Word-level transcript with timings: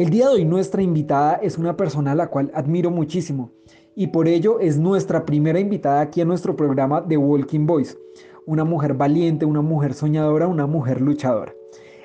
El 0.00 0.08
día 0.08 0.28
de 0.28 0.36
hoy 0.36 0.44
nuestra 0.46 0.80
invitada 0.80 1.34
es 1.42 1.58
una 1.58 1.76
persona 1.76 2.12
a 2.12 2.14
la 2.14 2.28
cual 2.28 2.50
admiro 2.54 2.90
muchísimo 2.90 3.50
y 3.94 4.06
por 4.06 4.28
ello 4.28 4.58
es 4.58 4.78
nuestra 4.78 5.26
primera 5.26 5.60
invitada 5.60 6.00
aquí 6.00 6.22
a 6.22 6.24
nuestro 6.24 6.56
programa 6.56 7.06
The 7.06 7.18
Walking 7.18 7.66
Voice. 7.66 7.98
Una 8.46 8.64
mujer 8.64 8.94
valiente, 8.94 9.44
una 9.44 9.60
mujer 9.60 9.92
soñadora, 9.92 10.46
una 10.46 10.66
mujer 10.66 11.02
luchadora. 11.02 11.52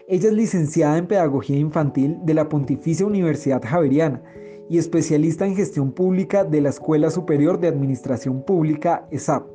Ella 0.10 0.28
es 0.28 0.34
licenciada 0.34 0.98
en 0.98 1.08
Pedagogía 1.08 1.58
Infantil 1.58 2.18
de 2.24 2.34
la 2.34 2.50
Pontificia 2.50 3.06
Universidad 3.06 3.64
Javeriana 3.64 4.22
y 4.70 4.78
especialista 4.78 5.46
en 5.46 5.56
gestión 5.56 5.94
pública 5.94 6.44
de 6.44 6.60
la 6.60 6.72
Escuela 6.72 7.10
Superior 7.10 7.62
de 7.62 7.70
Administración 7.70 8.44
Pública, 8.44 9.08
ESAP. 9.10 9.48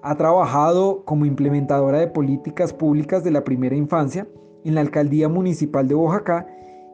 Ha 0.00 0.16
trabajado 0.16 1.04
como 1.04 1.26
implementadora 1.26 1.98
de 1.98 2.08
políticas 2.08 2.72
públicas 2.72 3.22
de 3.24 3.30
la 3.30 3.44
primera 3.44 3.76
infancia 3.76 4.26
en 4.64 4.74
la 4.74 4.80
Alcaldía 4.80 5.28
Municipal 5.28 5.86
de 5.86 5.96
Oaxaca 5.96 6.46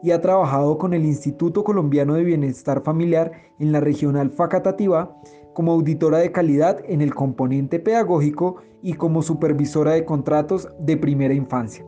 y 0.04 0.10
ha 0.10 0.20
trabajado 0.20 0.76
con 0.76 0.92
el 0.92 1.06
Instituto 1.06 1.64
Colombiano 1.64 2.12
de 2.12 2.24
Bienestar 2.24 2.82
Familiar 2.82 3.32
en 3.58 3.72
la 3.72 3.80
regional 3.80 4.28
Facatativá 4.28 5.16
como 5.54 5.72
auditora 5.72 6.18
de 6.18 6.30
calidad 6.30 6.78
en 6.86 7.00
el 7.00 7.14
componente 7.14 7.80
pedagógico 7.80 8.56
y 8.82 8.92
como 8.92 9.22
supervisora 9.22 9.92
de 9.92 10.04
contratos 10.04 10.68
de 10.78 10.98
primera 10.98 11.32
infancia. 11.32 11.86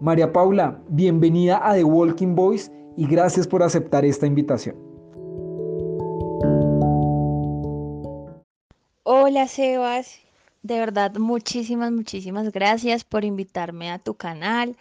María 0.00 0.32
Paula, 0.32 0.80
bienvenida 0.90 1.60
a 1.68 1.74
The 1.74 1.82
Walking 1.82 2.36
Voice 2.36 2.70
y 2.96 3.04
gracias 3.08 3.48
por 3.48 3.64
aceptar 3.64 4.04
esta 4.04 4.28
invitación. 4.28 4.76
Hola 9.02 9.48
Sebas, 9.48 10.20
de 10.62 10.78
verdad 10.78 11.16
muchísimas, 11.16 11.90
muchísimas 11.90 12.52
gracias 12.52 13.02
por 13.02 13.24
invitarme 13.24 13.90
a 13.90 13.98
tu 13.98 14.14
canal. 14.14 14.76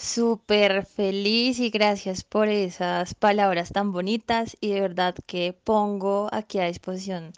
Súper 0.00 0.86
feliz 0.86 1.58
y 1.58 1.70
gracias 1.70 2.22
por 2.22 2.46
esas 2.46 3.14
palabras 3.14 3.72
tan 3.72 3.90
bonitas 3.90 4.56
y 4.60 4.70
de 4.70 4.80
verdad 4.80 5.16
que 5.26 5.58
pongo 5.64 6.28
aquí 6.30 6.60
a 6.60 6.66
disposición 6.66 7.32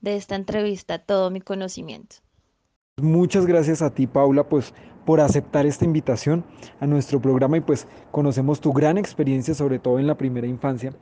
de 0.00 0.16
esta 0.16 0.34
entrevista 0.34 0.98
todo 0.98 1.30
mi 1.30 1.40
conocimiento. 1.40 2.16
Muchas 3.00 3.46
gracias 3.46 3.80
a 3.80 3.94
ti 3.94 4.08
Paula 4.08 4.48
pues 4.48 4.74
por 5.06 5.20
aceptar 5.20 5.66
esta 5.66 5.84
invitación 5.84 6.44
a 6.80 6.86
nuestro 6.88 7.22
programa 7.22 7.58
y 7.58 7.60
pues 7.60 7.86
conocemos 8.10 8.60
tu 8.60 8.72
gran 8.72 8.98
experiencia 8.98 9.54
sobre 9.54 9.78
todo 9.78 10.00
en 10.00 10.08
la 10.08 10.18
primera 10.18 10.48
infancia 10.48 10.92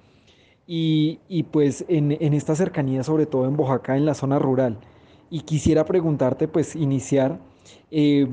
y, 0.67 1.43
pues 1.45 1.87
en, 1.89 2.12
esta 2.34 2.55
cercanía, 2.55 3.03
sobre 3.03 3.25
todo 3.25 3.48
en 3.48 3.59
Oaxaca, 3.59 3.97
en 3.97 4.05
la 4.05 4.12
zona 4.12 4.39
rural. 4.39 4.78
Y 5.31 5.41
quisiera 5.41 5.87
preguntarte, 5.87 6.48
pues 6.48 6.77
iniciar, 6.77 7.41
eh, 7.91 8.28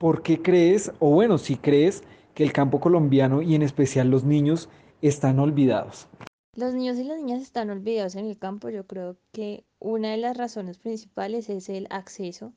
¿por 0.00 0.22
qué 0.22 0.40
crees, 0.40 0.92
o 0.98 1.10
bueno, 1.10 1.36
si 1.36 1.56
crees 1.56 2.02
que 2.34 2.42
el 2.42 2.54
campo 2.54 2.80
colombiano 2.80 3.42
y 3.42 3.54
en 3.54 3.60
especial 3.60 4.08
los 4.08 4.24
niños 4.24 4.70
están 5.02 5.38
olvidados? 5.38 6.08
Los 6.56 6.72
niños 6.72 6.96
y 6.96 7.04
las 7.04 7.18
niñas 7.18 7.42
están 7.42 7.68
olvidados 7.68 8.14
en 8.14 8.24
el 8.24 8.38
campo. 8.38 8.70
Yo 8.70 8.86
creo 8.86 9.18
que 9.30 9.62
una 9.78 10.12
de 10.12 10.16
las 10.16 10.38
razones 10.38 10.78
principales 10.78 11.50
es 11.50 11.68
el 11.68 11.86
acceso. 11.90 12.54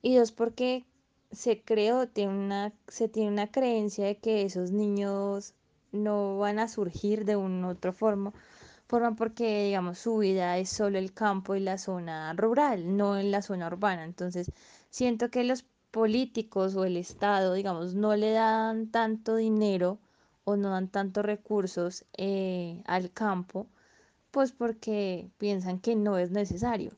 Y 0.00 0.14
dos, 0.14 0.30
porque 0.30 0.84
se 1.32 1.60
creó, 1.60 2.06
tiene 2.06 2.38
una, 2.38 2.72
se 2.86 3.08
tiene 3.08 3.32
una 3.32 3.48
creencia 3.48 4.06
de 4.06 4.18
que 4.18 4.42
esos 4.42 4.70
niños 4.70 5.54
no 5.90 6.38
van 6.38 6.60
a 6.60 6.68
surgir 6.68 7.24
de 7.24 7.34
una 7.34 7.66
otra 7.66 7.92
forma, 7.92 8.32
forma 8.86 9.16
porque, 9.16 9.64
digamos, 9.64 9.98
su 9.98 10.18
vida 10.18 10.56
es 10.58 10.70
solo 10.70 10.98
el 10.98 11.12
campo 11.12 11.56
y 11.56 11.60
la 11.60 11.78
zona 11.78 12.32
rural, 12.34 12.96
no 12.96 13.18
en 13.18 13.32
la 13.32 13.42
zona 13.42 13.66
urbana. 13.66 14.04
Entonces, 14.04 14.52
siento 14.88 15.30
que 15.30 15.42
los 15.42 15.64
políticos 15.90 16.76
o 16.76 16.84
el 16.84 16.96
Estado, 16.96 17.54
digamos, 17.54 17.94
no 17.94 18.16
le 18.16 18.32
dan 18.32 18.90
tanto 18.90 19.36
dinero 19.36 19.98
o 20.44 20.56
no 20.56 20.70
dan 20.70 20.88
tantos 20.88 21.24
recursos 21.24 22.04
eh, 22.16 22.82
al 22.86 23.12
campo, 23.12 23.66
pues 24.30 24.52
porque 24.52 25.30
piensan 25.38 25.80
que 25.80 25.96
no 25.96 26.18
es 26.18 26.30
necesario. 26.30 26.92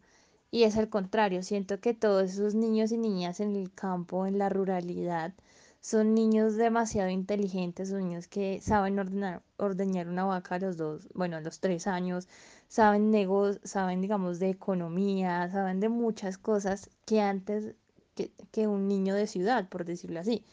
Y 0.51 0.65
es 0.65 0.77
al 0.77 0.89
contrario, 0.91 1.43
siento 1.43 1.81
que 1.81 1.95
todos 1.95 2.31
esos 2.33 2.55
niños 2.55 2.93
y 2.93 2.99
niñas 2.99 3.41
en 3.41 3.57
el 3.57 3.73
campo, 3.73 4.27
en 4.27 4.39
la 4.39 4.49
ruralidad, 4.51 5.33
son 5.81 6.15
niños 6.15 6.57
demasiado 6.57 7.11
inteligentes, 7.11 7.89
son 7.89 8.01
niños 8.09 8.29
que 8.29 8.61
saben 8.61 8.99
ordenar, 8.99 9.43
ordeñar 9.57 10.09
una 10.09 10.25
vaca 10.25 10.57
a 10.57 10.59
los 10.61 10.77
dos, 10.77 11.09
bueno, 11.15 11.37
a 11.37 11.41
los 11.41 11.59
tres 11.61 11.87
años, 11.87 12.29
saben 12.69 13.11
negocios, 13.11 13.61
saben, 13.65 14.01
digamos, 14.01 14.39
de 14.39 14.51
economía, 14.51 15.51
saben 15.51 15.81
de 15.81 15.89
muchas 15.89 16.39
cosas 16.39 16.89
que 17.07 17.21
antes 17.21 17.75
que, 18.15 18.67
un 18.67 18.89
niño 18.89 19.15
de 19.15 19.27
ciudad, 19.27 19.69
por 19.69 19.85
decirlo 19.85 20.21
así. 20.21 20.45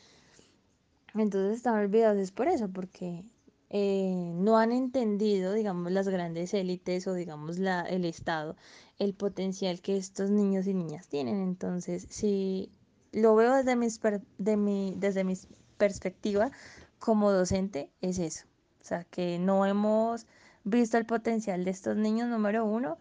Entonces 1.14 1.58
están 1.58 1.76
olvidados 1.76 2.18
es 2.18 2.32
por 2.32 2.48
eso, 2.48 2.70
porque 2.70 3.24
eh, 3.70 4.32
no 4.36 4.58
han 4.58 4.72
entendido, 4.72 5.54
digamos, 5.54 5.92
las 5.92 6.08
grandes 6.08 6.54
élites 6.54 7.08
o, 7.08 7.14
digamos, 7.14 7.60
la, 7.60 7.82
el 7.82 8.06
Estado, 8.06 8.56
el 9.00 9.14
potencial 9.14 9.82
que 9.82 9.98
estos 9.98 10.30
niños 10.30 10.68
y 10.68 10.74
niñas 10.74 11.08
tienen. 11.08 11.42
Entonces, 11.42 12.06
si 12.10 12.72
lo 13.12 13.36
veo 13.36 13.56
desde, 13.56 13.76
mis 13.76 14.00
de 14.38 14.58
mi, 14.58 14.94
desde 14.98 15.24
mi 15.24 15.34
perspectiva 15.78 16.52
como 17.00 17.32
docente, 17.32 17.90
es 18.02 18.20
eso. 18.20 18.46
O 18.82 18.86
sea, 18.86 19.04
que 19.04 19.40
no 19.40 19.66
hemos 19.66 20.28
visto 20.64 20.98
el 20.98 21.06
potencial 21.06 21.64
de 21.66 21.72
estos 21.72 21.98
niños, 21.98 22.30
número 22.30 22.66
uno, 22.66 22.98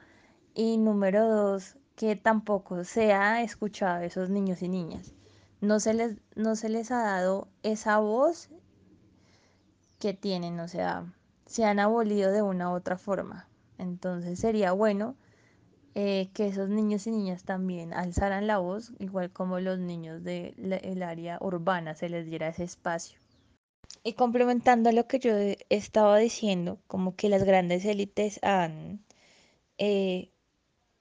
y 0.55 0.77
número 0.77 1.29
dos, 1.29 1.77
que 1.99 2.15
tampoco 2.15 2.85
se 2.85 3.13
ha 3.13 3.43
escuchado 3.43 3.97
a 3.97 4.05
esos 4.05 4.31
niños 4.31 4.63
y 4.63 4.69
niñas. 4.69 5.15
No 5.61 5.81
se 5.81 5.95
les, 5.95 6.17
no 6.37 6.55
se 6.55 6.69
les 6.69 6.93
ha 6.93 7.03
dado 7.03 7.49
esa 7.65 7.99
voz 7.99 8.51
que 9.99 10.15
tienen, 10.15 10.61
o 10.61 10.69
sea, 10.69 11.13
se 11.47 11.65
han 11.65 11.81
abolido 11.81 12.31
de 12.31 12.41
una 12.41 12.71
u 12.71 12.75
otra 12.75 12.99
forma. 12.99 13.49
Entonces 13.79 14.39
sería 14.39 14.71
bueno 14.71 15.17
eh, 15.97 16.31
que 16.35 16.47
esos 16.47 16.69
niños 16.69 17.05
y 17.09 17.11
niñas 17.11 17.43
también 17.43 17.93
alzaran 17.93 18.47
la 18.47 18.59
voz, 18.59 18.93
igual 19.01 19.33
como 19.33 19.59
los 19.59 19.81
niños 19.81 20.23
del 20.23 21.03
área 21.03 21.39
urbana 21.41 21.97
se 21.97 22.09
les 22.09 22.27
diera 22.27 22.47
ese 22.47 22.63
espacio. 22.63 23.19
Y 24.05 24.13
complementando 24.13 24.93
lo 24.93 25.09
que 25.09 25.19
yo 25.19 25.33
estaba 25.69 26.19
diciendo, 26.19 26.79
como 26.87 27.17
que 27.17 27.29
las 27.29 27.43
grandes 27.43 27.85
élites 27.85 28.39
han 28.45 29.05
eh, 29.79 30.31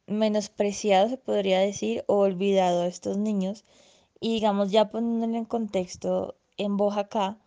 menospreciado, 0.08 1.10
se 1.10 1.18
podría 1.18 1.60
decir, 1.60 2.04
o 2.08 2.18
olvidado 2.18 2.82
a 2.84 2.88
estos 2.88 3.18
niños. 3.18 3.66
Y 4.20 4.34
digamos, 4.36 4.72
ya 4.72 4.90
poniéndolo 4.90 5.38
en 5.38 5.46
contexto, 5.46 6.36
en 6.58 6.80
Oaxaca, 6.80 7.38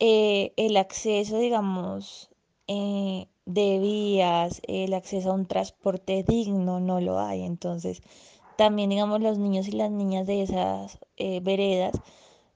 eh, 0.00 0.52
el 0.56 0.76
acceso, 0.76 1.38
digamos, 1.38 2.30
de 3.48 3.78
vías, 3.78 4.60
el 4.68 4.92
acceso 4.92 5.30
a 5.30 5.34
un 5.34 5.46
transporte 5.46 6.22
digno 6.22 6.80
no 6.80 7.00
lo 7.00 7.18
hay. 7.18 7.42
Entonces, 7.42 8.02
también, 8.56 8.90
digamos, 8.90 9.20
los 9.20 9.38
niños 9.38 9.68
y 9.68 9.72
las 9.72 9.90
niñas 9.90 10.26
de 10.26 10.42
esas 10.42 10.98
eh, 11.16 11.40
veredas 11.40 11.94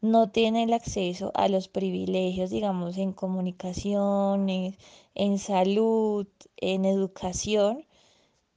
no 0.02 0.30
tienen 0.30 0.68
el 0.68 0.74
acceso 0.74 1.30
a 1.34 1.48
los 1.48 1.68
privilegios, 1.68 2.50
digamos, 2.50 2.98
en 2.98 3.12
comunicaciones, 3.12 4.76
en 5.14 5.38
salud, 5.38 6.26
en 6.56 6.84
educación, 6.84 7.86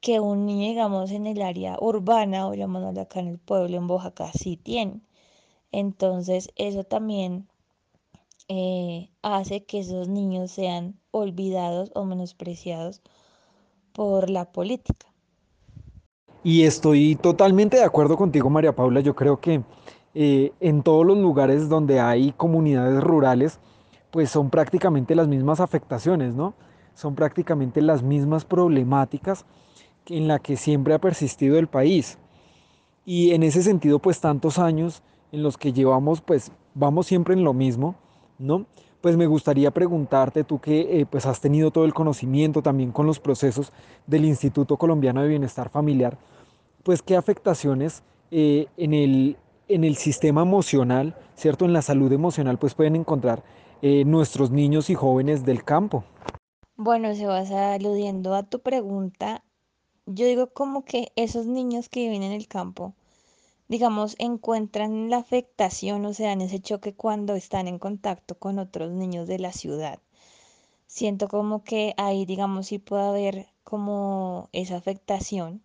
que 0.05 0.19
un 0.19 0.45
niño, 0.45 0.67
digamos, 0.67 1.09
en 1.09 1.25
el 1.25 1.41
área 1.41 1.77
urbana 1.81 2.47
o 2.47 2.53
llamándolo 2.53 3.01
acá 3.01 3.21
en 3.21 3.27
el 3.27 3.39
pueblo, 3.39 3.75
en 3.75 3.89
Oaxaca, 3.89 4.31
sí 4.37 4.55
tiene. 4.55 5.01
Entonces, 5.71 6.51
eso 6.57 6.83
también 6.83 7.47
eh, 8.47 9.09
hace 9.23 9.65
que 9.65 9.79
esos 9.79 10.07
niños 10.07 10.51
sean 10.51 10.99
olvidados 11.09 11.91
o 11.95 12.05
menospreciados 12.05 13.01
por 13.93 14.29
la 14.29 14.51
política. 14.51 15.07
Y 16.43 16.65
estoy 16.65 17.15
totalmente 17.15 17.77
de 17.77 17.83
acuerdo 17.83 18.15
contigo, 18.15 18.47
María 18.51 18.75
Paula. 18.75 18.99
Yo 18.99 19.15
creo 19.15 19.41
que 19.41 19.63
eh, 20.13 20.51
en 20.59 20.83
todos 20.83 21.03
los 21.03 21.17
lugares 21.17 21.67
donde 21.67 21.99
hay 21.99 22.31
comunidades 22.33 23.03
rurales, 23.03 23.59
pues 24.11 24.29
son 24.29 24.51
prácticamente 24.51 25.15
las 25.15 25.27
mismas 25.27 25.59
afectaciones, 25.61 26.35
¿no? 26.35 26.53
Son 26.93 27.15
prácticamente 27.15 27.81
las 27.81 28.03
mismas 28.03 28.45
problemáticas 28.45 29.47
en 30.07 30.27
la 30.27 30.39
que 30.39 30.57
siempre 30.57 30.93
ha 30.93 30.99
persistido 30.99 31.57
el 31.57 31.67
país. 31.67 32.17
Y 33.05 33.31
en 33.31 33.43
ese 33.43 33.61
sentido, 33.61 33.99
pues 33.99 34.19
tantos 34.19 34.57
años 34.57 35.03
en 35.31 35.43
los 35.43 35.57
que 35.57 35.73
llevamos, 35.73 36.21
pues 36.21 36.51
vamos 36.73 37.07
siempre 37.07 37.33
en 37.33 37.43
lo 37.43 37.53
mismo, 37.53 37.95
¿no? 38.39 38.65
Pues 39.01 39.17
me 39.17 39.27
gustaría 39.27 39.69
preguntarte, 39.71 40.43
tú 40.43 40.59
que 40.59 41.01
eh, 41.01 41.05
pues 41.05 41.25
has 41.27 41.39
tenido 41.39 41.69
todo 41.69 41.85
el 41.85 41.93
conocimiento 41.93 42.63
también 42.63 42.91
con 42.91 43.05
los 43.05 43.19
procesos 43.19 43.71
del 44.07 44.25
Instituto 44.25 44.77
Colombiano 44.77 45.21
de 45.21 45.27
Bienestar 45.27 45.69
Familiar, 45.69 46.17
pues 46.83 47.03
qué 47.03 47.15
afectaciones 47.15 48.03
eh, 48.31 48.67
en, 48.77 48.93
el, 48.93 49.37
en 49.67 49.83
el 49.83 49.95
sistema 49.95 50.41
emocional, 50.41 51.15
¿cierto? 51.35 51.65
En 51.65 51.73
la 51.73 51.83
salud 51.83 52.11
emocional, 52.11 52.57
pues 52.57 52.73
pueden 52.73 52.95
encontrar 52.95 53.43
eh, 53.83 54.03
nuestros 54.05 54.49
niños 54.49 54.89
y 54.89 54.95
jóvenes 54.95 55.45
del 55.45 55.63
campo. 55.63 56.03
Bueno, 56.75 57.15
se 57.15 57.25
vas 57.25 57.51
aludiendo 57.51 58.35
a 58.35 58.43
tu 58.43 58.59
pregunta, 58.59 59.44
yo 60.05 60.25
digo 60.27 60.47
como 60.47 60.85
que 60.85 61.11
esos 61.15 61.45
niños 61.47 61.89
que 61.89 62.01
viven 62.01 62.23
en 62.23 62.31
el 62.31 62.47
campo, 62.47 62.93
digamos, 63.67 64.15
encuentran 64.19 65.09
la 65.09 65.17
afectación, 65.17 66.05
o 66.05 66.13
sea, 66.13 66.31
en 66.33 66.41
ese 66.41 66.59
choque 66.59 66.93
cuando 66.93 67.35
están 67.35 67.67
en 67.67 67.79
contacto 67.79 68.37
con 68.37 68.59
otros 68.59 68.91
niños 68.91 69.27
de 69.27 69.39
la 69.39 69.51
ciudad. 69.51 69.99
Siento 70.87 71.27
como 71.27 71.63
que 71.63 71.93
ahí, 71.97 72.25
digamos, 72.25 72.67
sí 72.67 72.79
puede 72.79 73.03
haber 73.03 73.47
como 73.63 74.49
esa 74.53 74.77
afectación, 74.77 75.61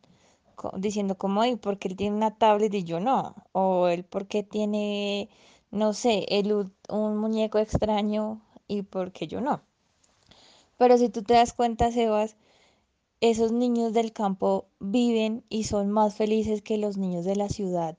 diciendo 0.76 1.16
como, 1.16 1.42
ay, 1.42 1.56
porque 1.56 1.88
él 1.88 1.96
tiene 1.96 2.16
una 2.16 2.36
tablet 2.36 2.72
y 2.74 2.84
yo 2.84 3.00
no? 3.00 3.34
O 3.52 3.88
él 3.88 4.04
porque 4.04 4.42
tiene, 4.42 5.28
no 5.70 5.92
sé, 5.94 6.26
el, 6.28 6.52
un 6.88 7.16
muñeco 7.18 7.58
extraño 7.58 8.42
y 8.68 8.82
porque 8.82 9.26
yo 9.26 9.40
no? 9.40 9.62
Pero 10.78 10.98
si 10.98 11.08
tú 11.10 11.22
te 11.22 11.34
das 11.34 11.52
cuenta, 11.52 11.92
Sebas, 11.92 12.36
esos 13.20 13.52
niños 13.52 13.92
del 13.92 14.12
campo 14.12 14.66
viven 14.78 15.44
y 15.48 15.64
son 15.64 15.90
más 15.90 16.14
felices 16.14 16.62
que 16.62 16.78
los 16.78 16.96
niños 16.96 17.24
de 17.24 17.36
la 17.36 17.48
ciudad 17.48 17.96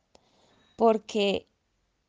porque 0.82 1.46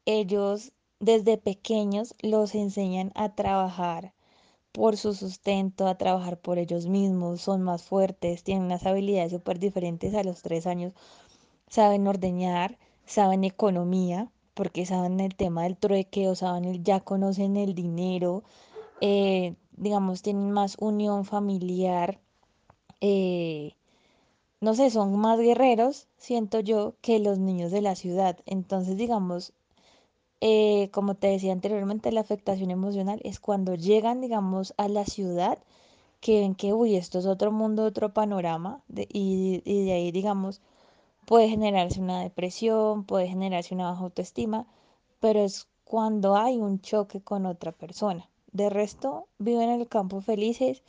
ellos 0.07 0.73
desde 0.99 1.37
pequeños 1.37 2.15
los 2.23 2.55
enseñan 2.55 3.13
a 3.15 3.35
trabajar 3.35 4.15
por 4.73 4.97
su 4.97 5.13
sustento, 5.13 5.87
a 5.87 5.99
trabajar 5.99 6.41
por 6.41 6.57
ellos 6.57 6.87
mismos, 6.87 7.43
son 7.43 7.61
más 7.61 7.83
fuertes, 7.83 8.43
tienen 8.45 8.65
unas 8.65 8.87
habilidades 8.87 9.33
súper 9.33 9.59
diferentes 9.59 10.15
a 10.15 10.25
los 10.25 10.41
tres 10.41 10.67
años, 10.67 10.95
saben 11.69 12.07
ordeñar, 12.07 12.79
saben 13.05 13.45
economía, 13.45 14.31
porque 14.55 14.87
saben 14.87 15.21
el 15.21 15.35
tema 15.35 15.65
del 15.65 15.77
trueque, 15.77 16.31
o 16.31 16.35
saben 16.35 16.65
el, 16.65 16.83
ya 16.83 17.01
conocen 17.01 17.59
el 17.59 17.75
dinero, 17.75 18.43
eh, 19.03 19.55
digamos, 19.77 20.23
tienen 20.23 20.51
más 20.51 20.77
unión 20.81 21.27
familiar, 21.27 22.19
eh, 23.03 23.75
no 24.61 24.75
sé, 24.75 24.91
son 24.91 25.17
más 25.19 25.39
guerreros, 25.41 26.09
siento 26.19 26.61
yo, 26.61 26.95
que 27.03 27.19
los 27.21 27.39
niños 27.39 27.73
de 27.73 27.83
la 27.83 27.97
ciudad. 27.97 28.39
Entonces, 28.47 28.97
digamos, 28.97 29.53
eh, 30.41 30.91
como 30.93 31.15
te 31.17 31.29
decía 31.29 31.53
anteriormente, 31.53 32.13
la 32.13 32.21
afectación 32.21 32.71
emocional 32.71 33.21
es 33.25 33.41
cuando 33.41 33.75
llegan, 33.77 34.21
digamos, 34.21 34.75
a 34.77 34.89
la 34.89 35.07
ciudad, 35.07 35.59
que 36.21 36.41
ven 36.41 36.55
que, 36.57 36.75
uy, 36.75 36.97
esto 36.97 37.19
es 37.21 37.27
otro 37.27 37.53
mundo, 37.53 37.85
otro 37.85 38.13
panorama, 38.15 38.83
de- 38.89 39.09
y, 39.13 39.63
y 39.65 39.85
de 39.87 39.93
ahí, 39.95 40.13
digamos, 40.13 40.63
puede 41.27 41.49
generarse 41.49 42.01
una 42.01 42.21
depresión, 42.23 43.05
puede 43.05 43.27
generarse 43.29 43.75
una 43.75 43.91
baja 43.91 44.05
autoestima, 44.05 44.67
pero 45.21 45.41
es 45.41 45.69
cuando 45.85 46.37
hay 46.37 46.59
un 46.61 46.81
choque 46.81 47.21
con 47.23 47.47
otra 47.47 47.73
persona. 47.73 48.29
De 48.53 48.71
resto, 48.71 49.29
viven 49.39 49.71
en 49.71 49.81
el 49.81 49.89
campo 49.89 50.21
felices 50.21 50.83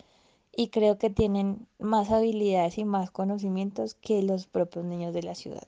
y 0.56 0.70
creo 0.70 0.98
que 0.98 1.10
tienen 1.10 1.68
más 1.80 2.12
habilidades 2.12 2.78
y 2.78 2.86
más 2.86 3.12
conocimientos 3.12 3.96
que 3.96 4.22
los 4.22 4.48
propios 4.48 4.86
niños 4.86 5.14
de 5.14 5.24
la 5.24 5.36
ciudad. 5.36 5.68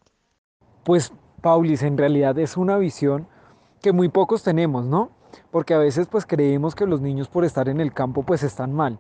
Pues, 0.84 1.12
Paulis, 1.42 1.82
en 1.84 1.98
realidad 1.98 2.38
es 2.38 2.58
una 2.58 2.78
visión 2.78 3.28
que 3.82 3.92
muy 3.92 4.10
pocos 4.10 4.44
tenemos, 4.44 4.86
¿no? 4.86 5.10
Porque 5.52 5.74
a 5.74 5.80
veces 5.80 6.08
pues 6.08 6.26
creemos 6.26 6.76
que 6.76 6.86
los 6.86 7.02
niños 7.02 7.28
por 7.28 7.44
estar 7.46 7.68
en 7.68 7.82
el 7.82 7.94
campo 7.94 8.24
pues 8.24 8.44
están 8.44 8.74
mal. 8.74 9.00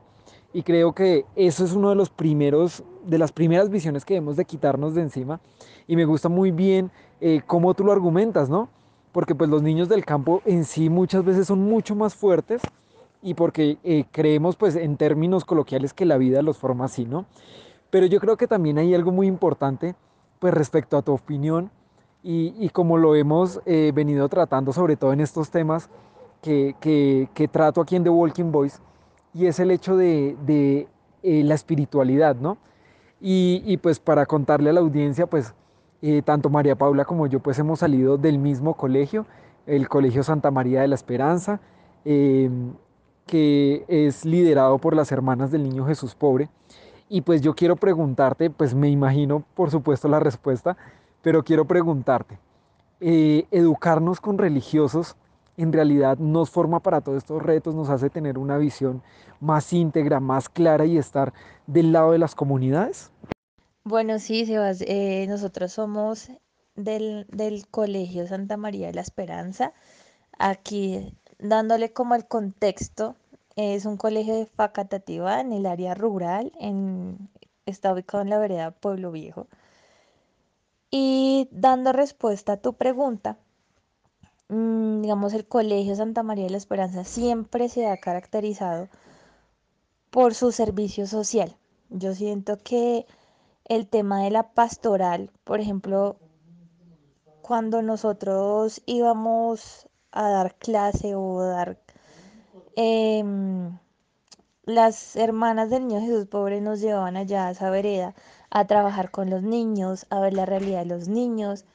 Y 0.54 0.64
creo 0.64 0.94
que 0.94 1.26
eso 1.36 1.66
es 1.66 1.74
uno 1.74 1.90
de 1.90 1.96
los 1.96 2.10
primeros, 2.10 2.84
de 3.06 3.18
las 3.18 3.32
primeras 3.32 3.70
visiones 3.70 4.06
que 4.06 4.16
debemos 4.16 4.36
de 4.36 4.46
quitarnos 4.46 4.96
de 4.96 5.02
encima. 5.02 5.40
Y 5.88 5.96
me 5.96 6.06
gusta 6.06 6.30
muy 6.30 6.52
bien 6.52 6.92
eh, 7.22 7.42
cómo 7.46 7.74
tú 7.74 7.84
lo 7.84 7.92
argumentas, 7.92 8.50
¿no? 8.50 8.70
Porque 9.12 9.36
pues 9.36 9.50
los 9.50 9.62
niños 9.62 9.90
del 9.90 10.06
campo 10.06 10.42
en 10.46 10.66
sí 10.66 10.90
muchas 10.90 11.24
veces 11.24 11.48
son 11.48 11.62
mucho 11.62 11.96
más 11.96 12.16
fuertes 12.16 12.62
y 13.22 13.34
porque 13.34 13.78
eh, 13.84 14.06
creemos 14.12 14.56
pues 14.56 14.76
en 14.76 14.98
términos 14.98 15.46
coloquiales 15.46 15.94
que 15.94 16.06
la 16.06 16.18
vida 16.18 16.42
los 16.42 16.58
forma 16.58 16.86
así, 16.86 17.06
¿no? 17.06 17.26
Pero 17.90 18.06
yo 18.06 18.20
creo 18.20 18.38
que 18.38 18.48
también 18.48 18.78
hay 18.78 18.94
algo 18.94 19.12
muy 19.12 19.28
importante, 19.28 19.96
pues 20.40 20.54
respecto 20.54 20.98
a 20.98 21.02
tu 21.02 21.14
opinión 21.14 21.72
y, 22.24 22.54
y 22.58 22.70
como 22.70 22.98
lo 22.98 23.16
hemos 23.16 23.62
eh, 23.66 23.92
venido 23.94 24.28
tratando, 24.30 24.74
sobre 24.74 24.96
todo 24.96 25.14
en 25.14 25.22
estos 25.22 25.50
temas 25.50 25.90
que, 26.42 26.76
que, 26.80 27.30
que, 27.34 27.48
trato 27.48 27.82
aquí 27.82 27.96
en 27.96 28.04
The 28.04 28.10
Walking 28.10 28.52
Voice, 28.52 28.80
y 29.34 29.48
es 29.48 29.60
el 29.60 29.72
hecho 29.72 29.98
de, 29.98 30.36
de 30.46 30.88
eh, 31.24 31.44
la 31.44 31.56
espiritualidad, 31.56 32.36
¿no? 32.36 32.58
Y, 33.22 33.64
y, 33.66 33.78
pues 33.78 34.00
para 34.00 34.26
contarle 34.26 34.70
a 34.70 34.74
la 34.74 34.82
audiencia, 34.82 35.26
pues 35.28 35.54
tanto 36.24 36.52
María 36.52 36.76
Paula 36.76 37.04
como 37.04 37.26
yo 37.26 37.40
pues 37.40 37.58
hemos 37.58 37.80
salido 37.80 38.20
del 38.20 38.38
mismo 38.38 38.76
colegio, 38.76 39.26
el 39.66 39.90
Colegio 39.90 40.24
Santa 40.24 40.52
María 40.52 40.82
de 40.82 40.88
la 40.88 40.96
Esperanza, 40.96 41.60
eh, 42.04 42.50
que 43.26 43.86
es 43.88 44.26
liderado 44.26 44.78
por 44.78 44.96
las 44.96 45.12
hermanas 45.12 45.52
del 45.52 45.64
Niño 45.64 45.86
Jesús 45.86 46.16
Pobre. 46.16 46.50
Y 47.10 47.22
pues 47.22 47.42
yo 47.42 47.56
quiero 47.56 47.76
preguntarte, 47.76 48.50
pues 48.50 48.74
me 48.74 48.90
imagino 48.90 49.44
por 49.56 49.70
supuesto 49.72 50.08
la 50.08 50.20
respuesta, 50.20 50.76
pero 51.22 51.44
quiero 51.44 51.66
preguntarte, 51.66 52.40
eh, 53.00 53.46
¿educarnos 53.52 54.20
con 54.20 54.38
religiosos 54.38 55.16
en 55.58 55.72
realidad 55.72 56.18
nos 56.18 56.50
forma 56.50 56.80
para 56.80 57.02
todos 57.02 57.20
estos 57.20 57.42
retos, 57.42 57.76
nos 57.76 57.90
hace 57.90 58.10
tener 58.10 58.38
una 58.38 58.58
visión 58.58 59.02
más 59.40 59.72
íntegra, 59.72 60.20
más 60.20 60.50
clara 60.50 60.86
y 60.86 60.98
estar 60.98 61.34
del 61.68 61.92
lado 61.92 62.12
de 62.12 62.18
las 62.18 62.36
comunidades? 62.36 63.12
Bueno, 63.84 64.20
sí, 64.20 64.46
Sebas, 64.46 64.82
eh, 64.82 65.26
nosotros 65.30 65.74
somos 65.74 66.30
del, 66.76 67.28
del 67.32 67.68
Colegio 67.68 68.28
Santa 68.28 68.58
María 68.58 68.88
de 68.88 68.94
la 68.94 69.02
Esperanza. 69.02 69.74
Aquí 70.38 71.16
dándole 71.40 71.94
como 71.94 72.16
el 72.16 72.26
contexto, 72.26 73.16
es 73.56 73.86
un 73.86 73.98
colegio 73.98 74.36
de 74.36 74.46
Facatativá 74.46 75.40
en 75.40 75.54
el 75.54 75.66
área 75.66 75.94
rural, 75.94 76.52
en, 76.60 77.30
está 77.66 77.94
ubicado 77.94 78.24
en 78.24 78.30
la 78.30 78.40
vereda 78.40 78.72
Pueblo 78.72 79.12
Viejo. 79.12 79.48
Y 80.92 81.48
dando 81.52 81.94
respuesta 81.94 82.54
a 82.54 82.58
tu 82.58 82.74
pregunta, 82.74 83.38
mm, 84.50 85.02
digamos, 85.02 85.34
el 85.34 85.48
Colegio 85.48 85.96
Santa 85.96 86.24
María 86.24 86.46
de 86.46 86.52
la 86.52 86.58
Esperanza 86.58 87.04
siempre 87.04 87.70
se 87.70 87.88
ha 87.88 87.98
caracterizado 87.98 88.90
por 90.10 90.34
su 90.34 90.52
servicio 90.52 91.08
social. 91.08 91.56
Yo 91.90 92.14
siento 92.14 92.58
que 92.58 93.06
el 93.66 93.88
tema 93.88 94.24
de 94.24 94.32
la 94.32 94.54
pastoral, 94.54 95.32
por 95.44 95.60
ejemplo, 95.60 96.18
cuando 97.42 97.82
nosotros 97.82 98.82
íbamos 98.86 99.88
a 100.16 100.30
dar 100.30 100.56
clase 100.56 101.16
o 101.16 101.42
dar 101.42 101.78
em, 102.76 103.78
las 104.64 105.16
hermanas 105.16 105.70
del 105.70 105.88
niño 105.88 106.02
Jesús 106.02 106.26
pobre 106.28 106.62
nos 106.62 106.82
llevaban 106.82 107.18
allá 107.18 107.48
a 107.48 107.52
esa 107.52 107.70
vereda 107.70 108.16
a 108.50 108.66
trabajar 108.66 109.12
con 109.12 109.30
los 109.30 109.44
niños, 109.44 110.08
a 110.10 110.20
ver 110.20 110.34
la 110.34 110.46
realidad 110.46 110.80
de 110.80 110.86
los 110.86 111.08
niños, 111.08 111.66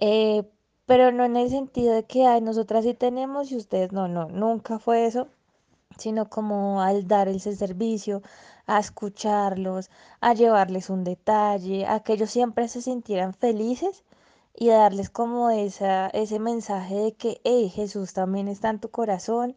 eh, 0.00 0.50
pero 0.86 1.12
no 1.12 1.24
en 1.24 1.36
el 1.36 1.50
sentido 1.50 1.94
de 1.94 2.04
que 2.04 2.26
ay, 2.26 2.40
nosotras 2.40 2.84
sí 2.84 2.94
tenemos 2.94 3.52
y 3.52 3.56
ustedes 3.56 3.92
no, 3.92 4.08
no, 4.08 4.28
nunca 4.28 4.78
fue 4.78 5.06
eso, 5.06 5.28
sino 5.98 6.28
como 6.28 6.80
al 6.82 7.06
dar 7.06 7.28
ese 7.28 7.54
servicio, 7.56 8.22
a 8.66 8.80
escucharlos, 8.80 9.90
a 10.20 10.34
llevarles 10.34 10.90
un 10.90 11.04
detalle, 11.04 11.86
a 11.86 12.00
que 12.00 12.14
ellos 12.14 12.30
siempre 12.30 12.68
se 12.68 12.82
sintieran 12.82 13.34
felices 13.34 14.02
y 14.54 14.68
darles 14.68 15.10
como 15.10 15.50
esa, 15.50 16.08
ese 16.08 16.38
mensaje 16.38 16.94
de 16.96 17.12
que 17.14 17.40
hey, 17.44 17.68
Jesús 17.70 18.12
también 18.14 18.48
está 18.48 18.70
en 18.70 18.80
tu 18.80 18.90
corazón 18.90 19.56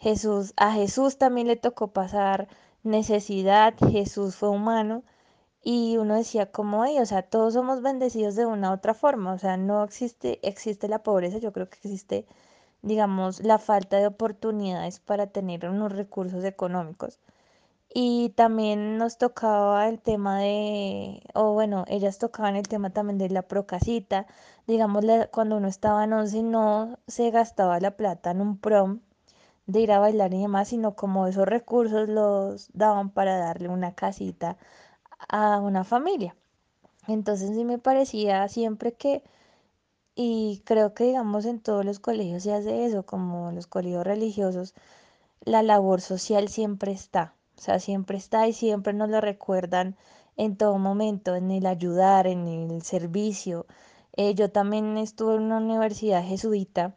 Jesús, 0.00 0.54
a 0.56 0.72
Jesús 0.72 1.18
también 1.18 1.46
le 1.46 1.56
tocó 1.56 1.88
pasar 1.92 2.48
necesidad, 2.82 3.74
Jesús 3.90 4.34
fue 4.36 4.48
humano 4.48 5.04
y 5.62 5.98
uno 5.98 6.16
decía 6.16 6.50
como 6.52 6.84
ellos, 6.86 7.02
o 7.02 7.06
sea, 7.06 7.22
todos 7.22 7.54
somos 7.54 7.82
bendecidos 7.82 8.34
de 8.36 8.46
una 8.46 8.70
u 8.70 8.74
otra 8.74 8.94
forma, 8.94 9.32
o 9.34 9.38
sea, 9.38 9.56
no 9.58 9.84
existe, 9.84 10.40
existe 10.48 10.88
la 10.88 11.02
pobreza, 11.02 11.38
yo 11.38 11.52
creo 11.52 11.68
que 11.68 11.76
existe, 11.76 12.26
digamos, 12.82 13.42
la 13.44 13.58
falta 13.58 13.98
de 13.98 14.06
oportunidades 14.06 15.00
para 15.00 15.26
tener 15.28 15.68
unos 15.68 15.92
recursos 15.92 16.44
económicos. 16.44 17.20
Y 17.92 18.30
también 18.30 18.98
nos 18.98 19.18
tocaba 19.18 19.88
el 19.88 20.00
tema 20.00 20.38
de, 20.40 21.22
o 21.34 21.52
bueno, 21.52 21.84
ellas 21.88 22.18
tocaban 22.18 22.56
el 22.56 22.68
tema 22.68 22.90
también 22.90 23.18
de 23.18 23.28
la 23.30 23.42
procasita, 23.42 24.26
digamos, 24.66 25.04
cuando 25.32 25.56
uno 25.56 25.68
estaba 25.68 26.04
en 26.04 26.12
once 26.12 26.42
no 26.42 26.98
se 27.08 27.30
gastaba 27.30 27.80
la 27.80 27.96
plata 27.96 28.30
en 28.30 28.40
un 28.40 28.58
prom, 28.58 29.00
de 29.66 29.80
ir 29.80 29.92
a 29.92 29.98
bailar 30.00 30.34
y 30.34 30.40
demás, 30.42 30.68
sino 30.68 30.96
como 30.96 31.26
esos 31.26 31.46
recursos 31.46 32.08
los 32.08 32.70
daban 32.74 33.10
para 33.10 33.38
darle 33.38 33.68
una 33.68 33.94
casita 33.94 34.56
a 35.28 35.58
una 35.60 35.84
familia. 35.84 36.36
Entonces 37.08 37.50
sí 37.56 37.64
me 37.64 37.78
parecía 37.78 38.48
siempre 38.48 38.94
que, 38.94 39.22
y 40.14 40.62
creo 40.64 40.94
que 40.94 41.04
digamos 41.04 41.44
en 41.46 41.60
todos 41.60 41.84
los 41.84 41.98
colegios 42.00 42.44
se 42.44 42.52
hace 42.54 42.86
eso, 42.86 43.04
como 43.04 43.52
los 43.52 43.66
colegios 43.66 44.04
religiosos, 44.06 44.74
la 45.42 45.62
labor 45.62 46.00
social 46.00 46.48
siempre 46.48 46.92
está, 46.92 47.34
o 47.60 47.62
sea, 47.62 47.78
siempre 47.78 48.16
está 48.16 48.48
y 48.48 48.54
siempre 48.54 48.94
nos 48.94 49.10
lo 49.10 49.20
recuerdan 49.20 49.94
en 50.38 50.56
todo 50.56 50.78
momento, 50.78 51.36
en 51.36 51.50
el 51.50 51.66
ayudar, 51.66 52.26
en 52.26 52.48
el 52.48 52.82
servicio. 52.82 53.66
Eh, 54.16 54.34
yo 54.34 54.50
también 54.50 54.96
estuve 54.96 55.34
en 55.36 55.42
una 55.42 55.58
universidad 55.58 56.24
jesuita 56.24 56.96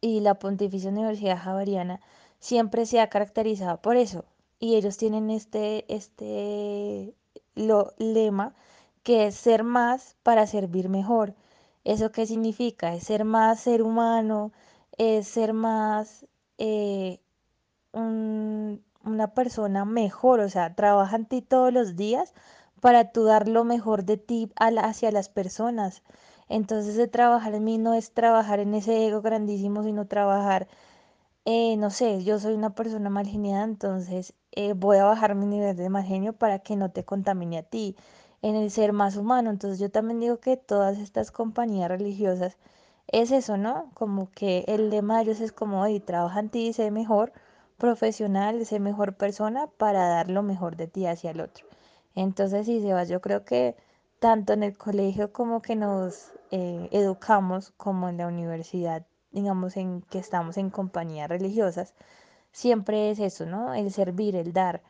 y 0.00 0.20
la 0.20 0.38
Pontificia 0.38 0.90
Universidad 0.90 1.38
Javeriana 1.38 2.00
siempre 2.38 2.86
se 2.86 3.00
ha 3.00 3.08
caracterizado 3.08 3.80
por 3.80 3.96
eso. 3.96 4.24
Y 4.60 4.76
ellos 4.76 4.96
tienen 4.96 5.30
este, 5.30 5.84
este 5.92 7.14
lo, 7.54 7.92
lema 7.98 8.54
que 9.02 9.26
es 9.26 9.34
ser 9.34 9.64
más 9.64 10.16
para 10.22 10.46
servir 10.46 10.88
mejor. 10.88 11.34
¿Eso 11.84 12.12
qué 12.12 12.26
significa? 12.26 12.94
Es 12.94 13.04
ser 13.04 13.24
más 13.24 13.60
ser 13.60 13.82
humano, 13.82 14.52
es 14.96 15.26
ser 15.28 15.52
más 15.54 16.26
eh, 16.58 17.18
un- 17.92 18.82
una 19.04 19.34
persona 19.34 19.84
mejor, 19.84 20.40
o 20.40 20.48
sea, 20.48 20.74
trabaja 20.74 21.16
en 21.16 21.26
ti 21.26 21.42
todos 21.42 21.72
los 21.72 21.96
días 21.96 22.34
para 22.80 23.12
tú 23.12 23.24
dar 23.24 23.48
lo 23.48 23.64
mejor 23.64 24.04
de 24.04 24.16
ti 24.18 24.50
hacia 24.56 25.10
las 25.12 25.28
personas. 25.28 26.02
Entonces, 26.48 26.96
de 26.96 27.08
trabajar 27.08 27.54
en 27.54 27.64
mí 27.64 27.78
no 27.78 27.94
es 27.94 28.12
trabajar 28.12 28.60
en 28.60 28.74
ese 28.74 29.06
ego 29.06 29.22
grandísimo, 29.22 29.82
sino 29.82 30.06
trabajar 30.06 30.68
eh, 31.46 31.76
no 31.76 31.90
sé, 31.90 32.24
yo 32.24 32.38
soy 32.38 32.54
una 32.54 32.74
persona 32.74 33.10
mal 33.10 33.26
geniada, 33.26 33.64
entonces 33.64 34.34
eh, 34.52 34.72
voy 34.74 34.96
a 34.98 35.04
bajar 35.04 35.34
mi 35.34 35.46
nivel 35.46 35.76
de 35.76 35.88
mal 35.90 36.04
genio 36.04 36.32
para 36.32 36.58
que 36.60 36.76
no 36.76 36.90
te 36.90 37.04
contamine 37.04 37.58
a 37.58 37.62
ti 37.62 37.96
en 38.42 38.56
el 38.56 38.70
ser 38.70 38.92
más 38.92 39.16
humano. 39.16 39.50
Entonces 39.50 39.78
yo 39.78 39.90
también 39.90 40.20
digo 40.20 40.38
que 40.38 40.56
todas 40.56 40.98
estas 40.98 41.30
compañías 41.32 41.88
religiosas 41.90 42.56
es 43.08 43.30
eso, 43.32 43.56
¿no? 43.58 43.90
Como 43.94 44.30
que 44.32 44.64
el 44.68 44.90
de 44.90 45.02
ellos 45.20 45.40
es 45.40 45.52
como, 45.52 45.82
oye, 45.82 46.00
trabaja 46.00 46.40
en 46.40 46.50
ti, 46.50 46.72
sé 46.72 46.90
mejor 46.90 47.32
profesional, 47.78 48.64
sé 48.66 48.80
mejor 48.80 49.16
persona 49.16 49.66
para 49.66 50.08
dar 50.08 50.30
lo 50.30 50.42
mejor 50.42 50.76
de 50.76 50.86
ti 50.86 51.06
hacia 51.06 51.30
el 51.30 51.40
otro. 51.40 51.66
Entonces, 52.14 52.66
sí, 52.66 52.80
Sebas, 52.80 53.08
yo 53.08 53.20
creo 53.20 53.44
que 53.44 53.76
tanto 54.20 54.52
en 54.52 54.62
el 54.62 54.76
colegio 54.78 55.32
como 55.32 55.62
que 55.62 55.76
nos 55.76 56.32
eh, 56.50 56.88
educamos, 56.92 57.72
como 57.76 58.08
en 58.08 58.18
la 58.18 58.26
universidad 58.26 59.04
digamos, 59.34 59.76
en 59.76 60.02
que 60.02 60.18
estamos 60.18 60.56
en 60.56 60.70
compañías 60.70 61.28
religiosas, 61.28 61.92
siempre 62.52 63.10
es 63.10 63.18
eso, 63.18 63.44
¿no? 63.44 63.74
El 63.74 63.92
servir, 63.92 64.36
el 64.36 64.52
dar, 64.52 64.82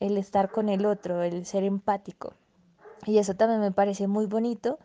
el 0.00 0.18
estar 0.18 0.50
con 0.50 0.68
el 0.68 0.84
otro, 0.84 1.22
el 1.22 1.46
ser 1.46 1.64
empático. 1.64 2.34
Y 3.06 3.18
eso 3.18 3.34
también 3.34 3.60
me 3.60 3.72
parece 3.72 4.06
muy 4.06 4.26
bonito, 4.26 4.78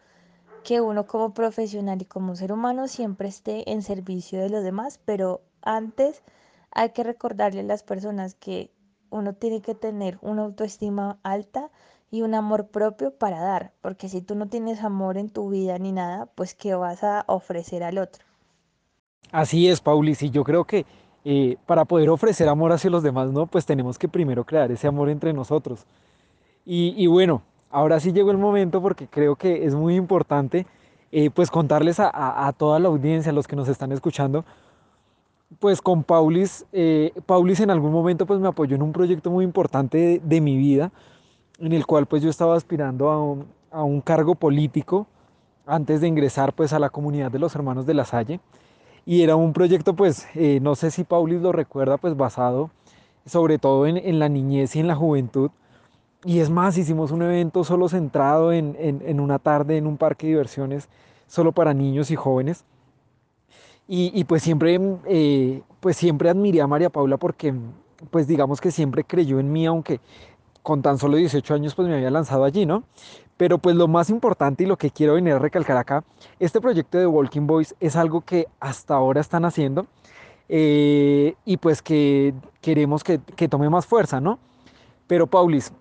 que 0.63 0.79
uno 0.79 1.07
como 1.07 1.33
profesional 1.33 2.01
y 2.01 2.05
como 2.05 2.35
ser 2.35 2.53
humano 2.53 2.87
siempre 2.87 3.27
esté 3.27 3.69
en 3.69 3.81
servicio 3.81 4.39
de 4.39 4.49
los 4.49 4.63
demás, 4.63 4.99
pero 5.03 5.41
antes 5.61 6.23
hay 6.71 6.89
que 6.91 7.03
recordarle 7.03 7.61
a 7.61 7.63
las 7.63 7.83
personas 7.83 8.35
que 8.35 8.71
uno 9.09 9.33
tiene 9.33 9.61
que 9.61 9.75
tener 9.75 10.17
una 10.21 10.43
autoestima 10.43 11.19
alta 11.23 11.69
y 12.09 12.23
un 12.23 12.33
amor 12.33 12.67
propio 12.67 13.11
para 13.11 13.39
dar, 13.39 13.71
porque 13.81 14.09
si 14.09 14.21
tú 14.21 14.35
no 14.35 14.47
tienes 14.47 14.83
amor 14.83 15.17
en 15.17 15.29
tu 15.29 15.49
vida 15.49 15.77
ni 15.79 15.91
nada, 15.91 16.27
pues 16.35 16.55
¿qué 16.55 16.75
vas 16.75 17.03
a 17.03 17.23
ofrecer 17.27 17.83
al 17.83 17.97
otro? 17.97 18.23
Así 19.31 19.69
es, 19.69 19.79
Paulis, 19.79 20.21
y 20.23 20.29
yo 20.29 20.43
creo 20.43 20.65
que 20.65 20.85
eh, 21.23 21.57
para 21.65 21.85
poder 21.85 22.09
ofrecer 22.09 22.49
amor 22.49 22.73
hacia 22.73 22.89
los 22.89 23.03
demás, 23.03 23.31
¿no? 23.31 23.47
Pues 23.47 23.65
tenemos 23.65 23.97
que 23.97 24.09
primero 24.09 24.43
crear 24.43 24.71
ese 24.71 24.87
amor 24.87 25.09
entre 25.09 25.31
nosotros. 25.31 25.85
Y, 26.65 27.07
bueno, 27.07 27.41
ahora 27.69 27.99
sí 27.99 28.11
llegó 28.11 28.31
el 28.31 28.37
momento 28.37 28.81
porque 28.81 29.07
creo 29.07 29.35
que 29.35 29.65
es 29.65 29.73
muy 29.73 29.95
importante 29.95 30.67
eh, 31.11 31.31
pues 31.31 31.49
contarles 31.49 31.99
a 31.99 32.53
toda 32.55 32.79
la 32.79 32.87
audiencia, 32.87 33.31
a 33.31 33.35
los 33.35 33.47
que 33.47 33.55
nos 33.55 33.67
están 33.67 33.91
escuchando, 33.91 34.45
pues 35.59 35.81
con 35.81 36.03
Paulis, 36.03 36.65
eh, 36.71 37.11
Paulis 37.25 37.59
en 37.59 37.69
algún 37.69 37.91
momento 37.91 38.25
pues 38.25 38.39
me 38.39 38.47
apoyó 38.47 38.75
en 38.75 38.81
un 38.81 38.91
proyecto 38.91 39.29
muy 39.31 39.43
importante 39.45 40.21
de, 40.23 40.41
mi 40.41 40.57
vida, 40.57 40.91
en 41.59 41.73
el 41.73 41.85
cual 41.85 42.05
pues 42.05 42.21
yo 42.23 42.29
estaba 42.29 42.55
aspirando 42.55 43.09
a 43.09 43.83
un, 43.83 44.01
cargo 44.01 44.35
político 44.35 45.07
antes 45.65 46.01
de 46.01 46.07
ingresar 46.07 46.53
pues 46.53 46.73
a 46.73 46.79
la 46.79 46.89
comunidad 46.89 47.31
de 47.31 47.39
los 47.39 47.55
hermanos 47.55 47.85
de 47.85 47.93
la 47.93 48.05
Salle. 48.05 48.39
Y 49.05 49.23
era 49.23 49.35
un 49.35 49.53
proyecto 49.53 49.95
pues, 49.95 50.27
eh, 50.35 50.59
no 50.61 50.75
sé 50.75 50.91
si 50.91 51.03
Paulis 51.03 51.41
lo 51.41 51.51
recuerda, 51.51 51.97
pues 51.97 52.15
basado 52.15 52.69
sobre 53.25 53.57
todo 53.59 53.85
en, 53.87 53.97
en 53.97 54.19
la 54.19 54.29
niñez 54.29 54.75
y 54.75 54.79
en 54.79 54.87
la 54.87 54.95
juventud 54.95 55.51
y 56.23 56.39
es 56.39 56.49
más, 56.49 56.77
hicimos 56.77 57.11
un 57.11 57.23
evento 57.23 57.63
solo 57.63 57.89
centrado 57.89 58.53
en, 58.53 58.75
en- 58.79 59.01
en 59.05 59.19
una 59.19 59.39
tarde 59.39 59.77
en 59.77 59.87
un 59.87 59.97
parque 59.97 60.27
de 60.27 60.33
diversiones, 60.33 60.87
solo 61.27 61.51
para 61.51 61.73
niños 61.73 62.11
y 62.11 62.15
jóvenes. 62.15 62.63
Y, 63.93 64.09
y 64.17 64.23
pues 64.23 64.41
siempre, 64.41 64.79
mm, 64.79 64.99
eh, 65.05 65.63
pues 65.81 65.97
siempre 65.97 66.29
admiré 66.29 66.61
a 66.61 66.67
María 66.67 66.89
Paula 66.89 67.17
porque, 67.17 67.53
pues 68.09 68.25
digamos 68.25 68.61
que 68.61 68.71
siempre 68.71 69.03
creyó 69.03 69.37
en 69.37 69.51
mí, 69.51 69.65
aunque 69.65 69.99
con 70.63 70.81
tan 70.81 70.97
solo 70.97 71.17
18 71.17 71.53
años 71.53 71.75
pues 71.75 71.89
me 71.89 71.95
había 71.95 72.09
lanzado 72.09 72.45
allí, 72.45 72.65
¿no? 72.65 72.83
Pero 73.35 73.57
pues 73.57 73.75
lo 73.75 73.89
más 73.89 74.09
importante 74.09 74.63
y 74.63 74.67
lo 74.67 74.77
que 74.77 74.91
quiero 74.91 75.15
venir 75.15 75.33
a 75.33 75.39
recalcar 75.39 75.75
acá, 75.75 76.05
este 76.39 76.61
proyecto 76.61 76.99
de 76.99 77.05
Walking 77.05 77.45
Boys 77.45 77.75
es 77.81 77.97
algo 77.97 78.21
que 78.21 78.47
hasta 78.61 78.95
ahora 78.95 79.19
están 79.19 79.43
haciendo 79.43 79.85
eh, 80.47 81.35
y 81.43 81.57
pues 81.57 81.81
que 81.81 82.33
queremos 82.61 83.03
que, 83.03 83.19
que 83.35 83.49
tome 83.49 83.69
más 83.69 83.85
fuerza, 83.85 84.21
¿no? 84.21 84.39
Pero 85.05 85.27
Paulis, 85.27 85.73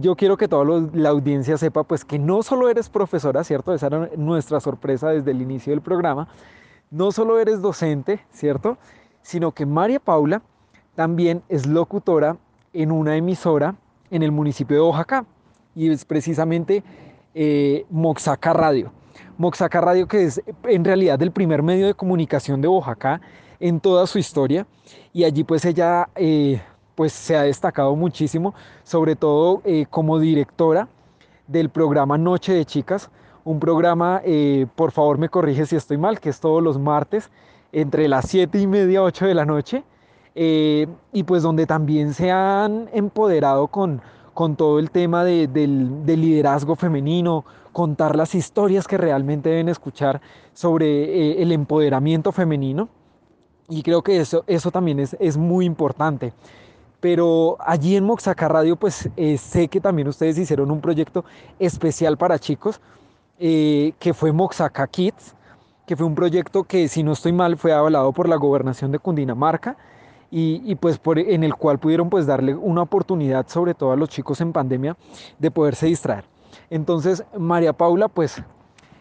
yo 0.00 0.16
quiero 0.16 0.36
que 0.36 0.48
toda 0.48 0.66
la 0.92 1.08
audiencia 1.08 1.56
sepa 1.56 1.82
pues 1.82 2.04
que 2.04 2.18
no 2.18 2.42
solo 2.42 2.68
eres 2.68 2.90
profesora, 2.90 3.42
¿cierto? 3.42 3.72
Esa 3.72 3.86
era 3.86 4.10
nuestra 4.18 4.60
sorpresa 4.60 5.08
desde 5.08 5.30
el 5.30 5.40
inicio 5.40 5.72
del 5.72 5.80
programa. 5.80 6.28
No 6.90 7.12
solo 7.12 7.38
eres 7.38 7.62
docente, 7.62 8.20
¿cierto? 8.32 8.76
Sino 9.22 9.52
que 9.52 9.64
María 9.64 10.00
Paula 10.00 10.42
también 10.96 11.42
es 11.48 11.66
locutora 11.66 12.36
en 12.72 12.90
una 12.90 13.16
emisora 13.16 13.76
en 14.10 14.24
el 14.24 14.32
municipio 14.32 14.76
de 14.76 14.82
Oaxaca 14.82 15.24
y 15.76 15.88
es 15.88 16.04
precisamente 16.04 16.82
eh, 17.32 17.86
Moxaca 17.90 18.52
Radio. 18.52 18.92
Moxaca 19.38 19.80
Radio 19.80 20.08
que 20.08 20.24
es 20.24 20.42
en 20.64 20.84
realidad 20.84 21.22
el 21.22 21.30
primer 21.30 21.62
medio 21.62 21.86
de 21.86 21.94
comunicación 21.94 22.60
de 22.60 22.66
Oaxaca 22.66 23.20
en 23.60 23.78
toda 23.78 24.06
su 24.08 24.18
historia 24.18 24.66
y 25.12 25.22
allí 25.22 25.44
pues 25.44 25.64
ella 25.64 26.08
eh, 26.16 26.60
pues 26.96 27.12
se 27.12 27.36
ha 27.36 27.42
destacado 27.42 27.94
muchísimo, 27.94 28.52
sobre 28.82 29.14
todo 29.14 29.62
eh, 29.64 29.86
como 29.88 30.18
directora 30.18 30.88
del 31.46 31.70
programa 31.70 32.18
Noche 32.18 32.52
de 32.52 32.64
Chicas, 32.64 33.10
un 33.44 33.58
programa, 33.60 34.20
eh, 34.24 34.66
por 34.76 34.92
favor 34.92 35.18
me 35.18 35.28
corrige 35.28 35.66
si 35.66 35.76
estoy 35.76 35.98
mal, 35.98 36.20
que 36.20 36.28
es 36.28 36.40
todos 36.40 36.62
los 36.62 36.78
martes 36.78 37.30
entre 37.72 38.08
las 38.08 38.26
7 38.28 38.58
y 38.60 38.66
media, 38.66 39.02
8 39.02 39.26
de 39.26 39.34
la 39.34 39.44
noche, 39.44 39.84
eh, 40.34 40.86
y 41.12 41.22
pues 41.24 41.42
donde 41.42 41.66
también 41.66 42.14
se 42.14 42.30
han 42.30 42.88
empoderado 42.92 43.68
con, 43.68 44.00
con 44.34 44.56
todo 44.56 44.78
el 44.78 44.90
tema 44.90 45.24
de- 45.24 45.46
del, 45.48 46.04
liderazgo 46.06 46.76
femenino, 46.76 47.44
contar 47.72 48.16
las 48.16 48.34
historias 48.34 48.86
que 48.88 48.98
realmente 48.98 49.48
deben 49.48 49.68
escuchar 49.68 50.20
sobre 50.52 50.86
eh, 50.86 51.42
el 51.42 51.52
empoderamiento 51.52 52.32
femenino, 52.32 52.88
y 53.68 53.82
creo 53.82 54.02
que 54.02 54.18
eso, 54.20 54.42
eso 54.48 54.70
también 54.72 54.98
es, 54.98 55.16
es 55.20 55.36
muy 55.36 55.64
importante. 55.64 56.32
Pero 56.98 57.56
allí 57.60 57.96
en 57.96 58.04
Moxaca 58.04 58.46
Radio, 58.48 58.76
pues 58.76 59.08
sé 59.38 59.68
que 59.68 59.80
también 59.80 60.08
ustedes 60.08 60.36
hicieron 60.36 60.70
un 60.70 60.80
proyecto 60.80 61.24
especial 61.58 62.18
para 62.18 62.38
chicos, 62.38 62.80
eh, 63.40 63.94
que 63.98 64.14
fue 64.14 64.30
Moxaca 64.30 64.86
Kids, 64.86 65.34
que 65.86 65.96
fue 65.96 66.06
un 66.06 66.14
proyecto 66.14 66.62
que, 66.62 66.86
si 66.86 67.02
no 67.02 67.12
estoy 67.12 67.32
mal, 67.32 67.56
fue 67.56 67.72
avalado 67.72 68.12
por 68.12 68.28
la 68.28 68.36
gobernación 68.36 68.92
de 68.92 69.00
Cundinamarca 69.00 69.76
y, 70.30 70.62
y 70.64 70.76
pues 70.76 70.98
por, 70.98 71.18
en 71.18 71.42
el 71.42 71.56
cual 71.56 71.80
pudieron 71.80 72.08
pues 72.08 72.26
darle 72.26 72.54
una 72.54 72.82
oportunidad, 72.82 73.48
sobre 73.48 73.74
todo 73.74 73.90
a 73.90 73.96
los 73.96 74.08
chicos 74.08 74.40
en 74.40 74.52
pandemia, 74.52 74.96
de 75.40 75.50
poderse 75.50 75.86
distraer. 75.86 76.24
Entonces, 76.68 77.24
María 77.36 77.72
Paula, 77.72 78.06
pues 78.06 78.40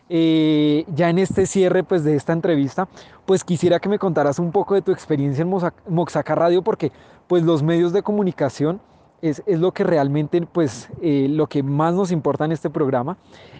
eh, 0.09 0.85
ya 0.95 1.09
en 1.11 1.19
este 1.19 1.45
cierre 1.45 1.83
pues, 1.83 2.03
de 2.03 2.15
esta 2.15 2.33
entrevista, 2.33 2.87
pues 3.25 3.43
quisiera 3.43 3.79
que 3.79 3.89
me 3.89 3.99
contaras 3.99 4.39
un 4.39 4.51
poco 4.51 4.73
de 4.73 4.81
tu 4.81 4.91
experiencia 4.91 5.43
en 5.43 5.51
Moxa- 5.51 5.73
Moxaca 5.87 6.33
Radio, 6.33 6.63
porque 6.63 6.91
pues 7.27 7.43
los 7.43 7.61
medios 7.61 7.93
de 7.93 8.01
comunicación 8.01 8.81
es, 9.21 9.43
es 9.45 9.59
lo 9.59 9.71
que 9.71 9.83
realmente, 9.83 10.41
pues 10.41 10.89
eh, 11.01 11.27
lo 11.29 11.47
que 11.47 11.63
más 11.63 11.93
nos 11.93 12.11
importa 12.11 12.45
en 12.45 12.51
este 12.51 12.69
programa, 12.69 13.17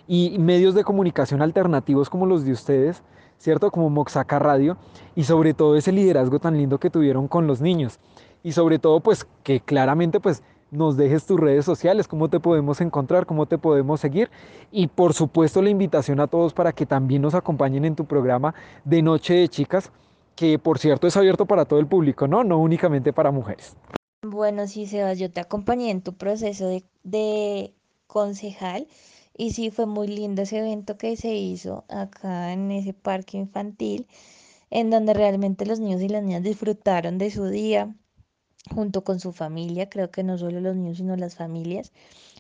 y 0.08 0.38
medios 0.40 0.74
de 0.74 0.84
comunicación 0.84 1.42
alternativos 1.42 2.10
como 2.10 2.26
los 2.26 2.44
de 2.44 2.52
ustedes, 2.52 3.04
¿cierto? 3.38 3.72
Como 3.72 3.90
Moxaca 3.90 4.40
Radio, 4.40 4.78
y 5.16 5.24
sobre 5.24 5.54
todo 5.54 5.76
ese 5.76 5.92
liderazgo 5.92 6.40
tan 6.40 6.58
lindo 6.58 6.80
que 6.80 6.90
tuvieron 6.90 7.28
con 7.28 7.48
los 7.48 7.62
niños, 7.62 8.00
y 8.44 8.52
sobre 8.54 8.80
todo 8.80 9.00
pues 9.00 9.28
que 9.44 9.60
claramente 9.60 10.20
pues 10.20 10.44
nos 10.72 10.98
dejes 10.98 11.26
tus 11.26 11.40
redes 11.40 11.66
sociales, 11.66 12.08
cómo 12.08 12.30
te 12.30 12.40
podemos 12.40 12.82
encontrar, 12.82 13.26
cómo 13.26 13.46
te 13.48 13.58
podemos 13.58 14.00
seguir 14.00 14.30
y 14.72 14.88
por 14.88 15.14
supuesto 15.14 15.62
la 15.62 15.70
invitación 15.70 16.20
a 16.20 16.28
todos 16.28 16.54
para 16.54 16.74
que 16.74 16.86
también 16.86 17.22
nos 17.22 17.34
acompañen 17.34 17.86
en 17.86 17.96
tu 17.96 18.06
programa 18.06 18.54
de 18.86 19.02
Noche 19.02 19.34
de 19.34 19.48
Chicas, 19.48 19.92
que 20.36 20.60
por 20.60 20.78
cierto 20.78 21.08
es 21.08 21.18
abierto 21.18 21.46
para 21.46 21.66
todo 21.66 21.80
el 21.80 21.88
público, 21.88 22.28
¿no? 22.28 22.44
No 22.44 22.60
únicamente 22.60 23.14
para 23.14 23.32
mujeres. 23.32 23.76
Bueno, 24.22 24.68
sí, 24.68 24.86
Sebas, 24.86 25.18
yo 25.18 25.32
te 25.32 25.40
acompañé 25.40 25.92
en 25.92 26.02
tu 26.02 26.14
proceso 26.18 26.68
de, 27.04 27.74
concejal 28.08 28.88
y 29.38 29.54
sí 29.54 29.72
fue 29.72 29.86
muy 29.86 30.08
lindo 30.08 30.42
ese 30.42 30.58
evento 30.60 30.98
que 30.98 31.16
se 31.16 31.34
hizo 31.36 31.86
acá 31.88 32.52
en 32.52 32.70
ese 32.72 32.94
parque 32.94 33.38
infantil, 33.38 34.08
en 34.72 34.90
donde 34.90 35.14
realmente 35.14 35.66
los 35.66 35.80
niños 35.80 36.02
y 36.02 36.10
las 36.10 36.24
niñas 36.24 36.44
disfrutaron 36.44 37.18
de 37.18 37.32
su 37.32 37.46
día 37.48 37.96
junto 38.76 39.04
con 39.06 39.22
su 39.22 39.32
familia, 39.32 39.90
creo 39.90 40.12
que 40.12 40.24
no 40.24 40.38
solo 40.38 40.60
los 40.60 40.76
niños, 40.76 40.98
sino 40.98 41.16
las 41.16 41.36
familias. 41.36 41.94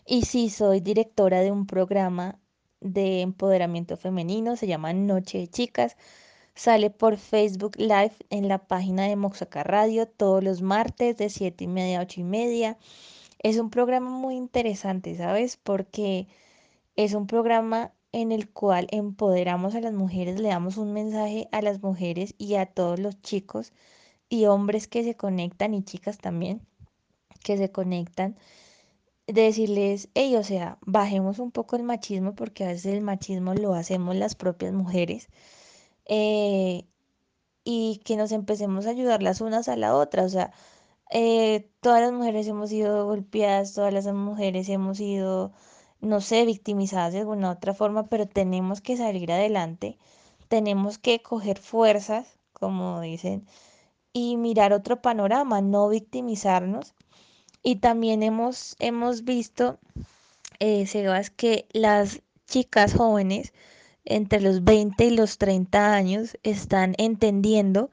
Y 0.05 0.23
sí, 0.23 0.49
soy 0.49 0.81
directora 0.81 1.41
de 1.41 1.51
un 1.51 1.65
programa 1.65 2.39
de 2.81 3.21
empoderamiento 3.21 3.95
femenino, 3.97 4.57
se 4.57 4.67
llama 4.67 4.91
Noche 4.93 5.39
de 5.39 5.47
Chicas. 5.47 5.95
Sale 6.59 6.89
por 6.89 7.15
Facebook 7.15 7.77
Live 7.77 8.17
en 8.29 8.49
la 8.49 8.57
página 8.57 9.07
de 9.07 9.15
Moxaca 9.15 9.63
Radio 9.63 10.09
todos 10.09 10.43
los 10.43 10.61
martes 10.61 11.15
de 11.15 11.29
7 11.29 11.63
y 11.63 11.67
media 11.67 11.99
a 11.99 12.01
8 12.01 12.19
y 12.19 12.23
media. 12.25 12.77
Es 13.41 13.57
un 13.59 13.69
programa 13.69 14.09
muy 14.09 14.35
interesante, 14.35 15.15
¿sabes? 15.15 15.55
Porque 15.55 16.27
es 16.97 17.13
un 17.13 17.27
programa 17.27 17.93
en 18.11 18.33
el 18.33 18.49
cual 18.49 18.89
empoderamos 18.91 19.73
a 19.73 19.79
las 19.79 19.93
mujeres, 19.93 20.41
le 20.41 20.49
damos 20.49 20.75
un 20.75 20.91
mensaje 20.91 21.47
a 21.53 21.61
las 21.61 21.81
mujeres 21.81 22.35
y 22.37 22.55
a 22.55 22.65
todos 22.65 22.99
los 22.99 23.21
chicos 23.21 23.71
y 24.27 24.43
hombres 24.47 24.89
que 24.89 25.05
se 25.05 25.15
conectan 25.15 25.73
y 25.73 25.83
chicas 25.83 26.17
también 26.17 26.59
que 27.41 27.55
se 27.55 27.71
conectan, 27.71 28.35
de 29.27 29.43
decirles, 29.43 30.09
hey, 30.13 30.35
o 30.35 30.43
sea, 30.43 30.77
bajemos 30.81 31.39
un 31.39 31.51
poco 31.51 31.77
el 31.77 31.83
machismo 31.83 32.35
porque 32.35 32.65
a 32.65 32.67
veces 32.67 32.93
el 32.93 33.01
machismo 33.01 33.53
lo 33.53 33.75
hacemos 33.75 34.17
las 34.17 34.35
propias 34.35 34.73
mujeres. 34.73 35.29
Eh, 36.09 36.85
y 37.63 38.01
que 38.05 38.17
nos 38.17 38.31
empecemos 38.33 38.87
a 38.87 38.91
ayudar 38.91 39.23
las 39.23 39.41
unas 39.41 39.69
a 39.69 39.77
la 39.77 39.95
otra. 39.95 40.23
O 40.25 40.29
sea, 40.29 40.51
eh, 41.11 41.69
todas 41.81 42.01
las 42.01 42.11
mujeres 42.11 42.47
hemos 42.47 42.69
sido 42.69 43.05
golpeadas, 43.05 43.73
todas 43.73 43.93
las 43.93 44.05
mujeres 44.07 44.69
hemos 44.69 44.97
sido, 44.97 45.53
no 46.01 46.21
sé, 46.21 46.45
victimizadas 46.45 47.13
de 47.13 47.19
alguna 47.19 47.51
otra 47.51 47.73
forma, 47.73 48.07
pero 48.07 48.27
tenemos 48.27 48.81
que 48.81 48.97
salir 48.97 49.31
adelante, 49.31 49.97
tenemos 50.49 50.97
que 50.99 51.21
coger 51.21 51.59
fuerzas, 51.59 52.27
como 52.53 53.01
dicen, 53.01 53.47
y 54.13 54.37
mirar 54.37 54.73
otro 54.73 55.01
panorama, 55.01 55.61
no 55.61 55.89
victimizarnos. 55.89 56.95
Y 57.63 57.77
también 57.77 58.23
hemos, 58.23 58.75
hemos 58.79 59.23
visto, 59.25 59.79
eh, 60.59 60.87
Sebas, 60.87 61.29
que 61.31 61.67
las 61.73 62.21
chicas 62.47 62.93
jóvenes 62.95 63.53
entre 64.05 64.41
los 64.41 64.63
20 64.63 65.05
y 65.05 65.11
los 65.11 65.37
30 65.37 65.93
años 65.93 66.37
están 66.43 66.95
entendiendo 66.97 67.91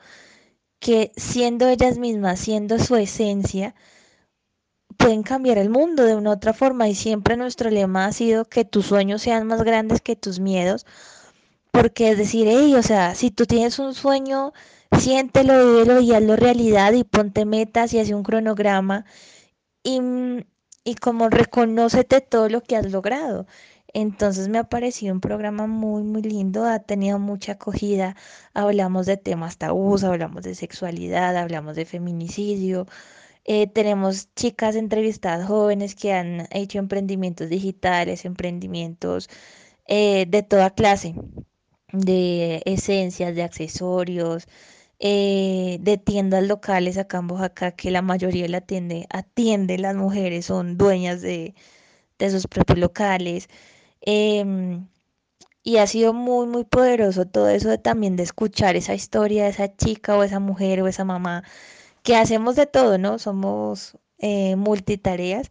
que 0.81 1.13
siendo 1.17 1.69
ellas 1.69 1.99
mismas, 1.99 2.41
siendo 2.41 2.79
su 2.79 2.97
esencia, 2.97 3.75
pueden 4.97 5.23
cambiar 5.23 5.59
el 5.59 5.71
mundo 5.71 6.05
de 6.05 6.15
una 6.17 6.33
otra 6.33 6.53
forma 6.53 6.89
y 6.89 6.95
siempre 6.95 7.37
nuestro 7.37 7.71
lema 7.71 8.07
ha 8.07 8.13
sido 8.13 8.45
que 8.47 8.65
tus 8.65 8.87
sueños 8.87 9.23
sean 9.23 9.47
más 9.47 9.63
grandes 9.63 10.01
que 10.01 10.17
tus 10.17 10.41
miedos, 10.41 10.87
porque 11.71 12.11
es 12.11 12.19
decir, 12.19 12.47
hey, 12.51 12.75
o 12.75 12.83
sea, 12.83 13.15
si 13.15 13.31
tú 13.31 13.47
tienes 13.47 13.79
un 13.79 13.95
sueño, 13.95 14.53
siéntelo, 14.99 15.55
vívelo 15.67 16.01
y 16.01 16.13
hazlo 16.15 16.37
realidad 16.37 16.93
y 16.93 17.05
ponte 17.05 17.45
metas 17.45 17.93
y 17.93 17.99
hace 18.01 18.15
un 18.15 18.23
cronograma 18.23 19.05
y, 19.83 20.01
y 20.85 20.95
como 20.97 21.29
reconócete 21.31 22.21
todo 22.21 22.49
lo 22.49 22.63
que 22.63 22.77
has 22.77 22.91
logrado. 22.91 23.47
Entonces 23.99 24.49
me 24.49 24.59
ha 24.59 24.65
parecido 24.65 25.15
un 25.15 25.21
programa 25.23 25.67
muy, 25.67 26.03
muy 26.03 26.21
lindo, 26.23 26.67
ha 26.67 26.81
tenido 26.81 27.19
mucha 27.19 27.53
acogida. 27.53 28.15
Hablamos 28.53 29.07
de 29.07 29.17
temas 29.17 29.57
tabús, 29.57 30.05
hablamos 30.05 30.45
de 30.45 30.55
sexualidad, 30.55 31.35
hablamos 31.37 31.77
de 31.77 31.87
feminicidio. 31.87 32.87
Eh, 33.45 33.67
tenemos 33.69 34.35
chicas 34.35 34.77
entrevistadas 34.77 35.47
jóvenes 35.49 35.95
que 35.95 36.13
han 36.13 36.47
hecho 36.53 36.79
emprendimientos 36.79 37.49
digitales, 37.49 38.25
emprendimientos 38.27 39.31
eh, 39.87 40.27
de 40.29 40.43
toda 40.43 40.71
clase, 40.75 41.15
de 41.93 42.63
esencias, 42.67 43.35
de 43.35 43.43
accesorios, 43.45 44.47
eh, 44.99 45.79
de 45.81 45.99
tiendas 45.99 46.45
locales 46.47 46.99
acá 46.99 47.19
en 47.21 47.31
Oaxaca, 47.31 47.73
que 47.73 47.91
la 47.91 48.03
mayoría 48.03 48.49
la 48.49 48.59
atiende, 48.59 49.07
atiende 49.11 49.79
las 49.79 49.97
mujeres, 49.97 50.47
son 50.47 50.77
dueñas 50.79 51.23
de, 51.23 51.55
de 52.19 52.31
sus 52.31 52.47
propios 52.47 52.79
locales. 52.79 53.49
Em, 54.01 54.87
y 55.63 55.79
ha 55.79 55.87
sido 55.87 56.13
muy, 56.15 56.47
muy 56.47 56.65
poderoso 56.65 57.27
todo 57.27 57.49
eso 57.51 57.69
de 57.71 57.79
también 57.79 58.17
de 58.17 58.23
escuchar 58.25 58.77
esa 58.77 58.95
historia 58.95 59.45
de 59.45 59.51
esa 59.51 59.77
chica 59.77 60.17
o 60.17 60.23
esa 60.25 60.41
mujer 60.41 60.83
o 60.83 60.89
esa 60.89 61.05
mamá, 61.05 61.45
que 62.03 62.17
hacemos 62.17 62.57
de 62.57 62.67
todo, 62.67 62.99
¿no? 62.99 63.19
Somos 63.19 63.99
eh, 64.19 64.57
multitareas 64.57 65.51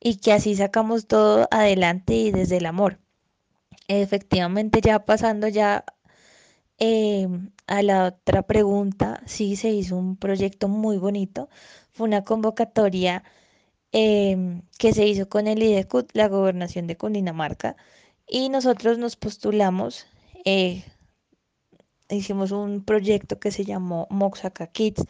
y 0.00 0.16
que 0.18 0.32
así 0.32 0.56
sacamos 0.56 1.06
todo 1.06 1.48
adelante 1.50 2.14
y 2.14 2.32
desde 2.32 2.58
el 2.58 2.66
amor. 2.66 2.98
Efectivamente, 3.88 4.80
ya 4.82 5.04
pasando 5.04 5.48
ya 5.48 5.84
em, 6.78 7.50
a 7.66 7.82
la 7.82 8.06
otra 8.06 8.42
pregunta, 8.42 9.22
sí 9.26 9.56
se 9.56 9.70
hizo 9.70 9.96
un 9.96 10.16
proyecto 10.16 10.68
muy 10.68 10.98
bonito. 10.98 11.48
Fue 11.92 12.06
una 12.08 12.24
convocatoria 12.24 13.24
em, 13.92 14.62
que 14.78 14.92
se 14.92 15.06
hizo 15.06 15.28
con 15.28 15.46
el 15.46 15.62
IDECUT, 15.62 16.10
la 16.14 16.28
gobernación 16.28 16.86
de 16.86 16.96
Cundinamarca, 16.96 17.76
y 18.28 18.48
nosotros 18.48 18.98
nos 18.98 19.16
postulamos, 19.16 20.06
eh, 20.44 20.84
hicimos 22.10 22.50
un 22.52 22.84
proyecto 22.84 23.38
que 23.38 23.50
se 23.50 23.64
llamó 23.64 24.06
Moxaca 24.10 24.66
Kids, 24.66 25.04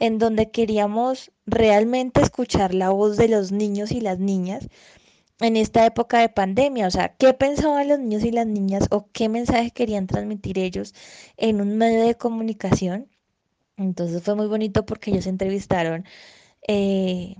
en 0.00 0.18
donde 0.18 0.50
queríamos 0.50 1.32
realmente 1.46 2.20
escuchar 2.22 2.74
la 2.74 2.90
voz 2.90 3.16
de 3.16 3.28
los 3.28 3.52
niños 3.52 3.92
y 3.92 4.00
las 4.00 4.18
niñas 4.18 4.68
en 5.40 5.56
esta 5.56 5.84
época 5.86 6.20
de 6.20 6.28
pandemia, 6.28 6.86
o 6.86 6.90
sea, 6.90 7.14
qué 7.16 7.34
pensaban 7.34 7.88
los 7.88 7.98
niños 7.98 8.24
y 8.24 8.30
las 8.30 8.46
niñas 8.46 8.86
o 8.90 9.10
qué 9.12 9.28
mensaje 9.28 9.70
querían 9.70 10.06
transmitir 10.06 10.58
ellos 10.58 10.94
en 11.36 11.60
un 11.60 11.76
medio 11.76 12.06
de 12.06 12.16
comunicación. 12.16 13.08
Entonces 13.76 14.22
fue 14.22 14.34
muy 14.34 14.46
bonito 14.46 14.86
porque 14.86 15.10
ellos 15.10 15.26
entrevistaron 15.26 16.04
eh, 16.68 17.36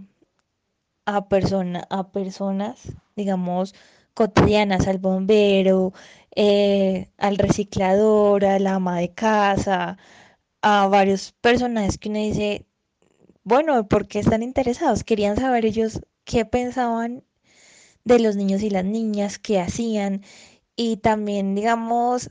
a, 1.07 1.29
persona, 1.29 1.87
a 1.91 2.11
personas, 2.13 2.93
digamos, 3.17 3.75
cotidianas, 4.15 4.87
al 4.89 4.99
bombero, 4.99 5.93
eh, 6.35 7.11
al 7.19 7.39
reciclador, 7.39 8.45
a 8.45 8.59
la 8.59 8.75
ama 8.77 8.99
de 9.01 9.13
casa, 9.15 9.99
a 10.63 10.89
varios 10.89 11.33
personajes 11.41 11.99
que 11.99 12.09
uno 12.11 12.19
dice, 12.21 12.67
bueno, 13.45 13.89
¿por 13.89 14.09
qué 14.09 14.21
están 14.21 14.43
interesados? 14.43 15.05
Querían 15.05 15.37
saber 15.37 15.67
ellos 15.67 16.01
qué 16.25 16.45
pensaban 16.45 17.25
de 18.05 18.21
los 18.21 18.37
niños 18.37 18.63
y 18.63 18.71
las 18.71 18.85
niñas, 18.85 19.39
qué 19.39 19.61
hacían. 19.61 20.23
Y 20.77 20.99
también, 20.99 21.55
digamos, 21.55 22.31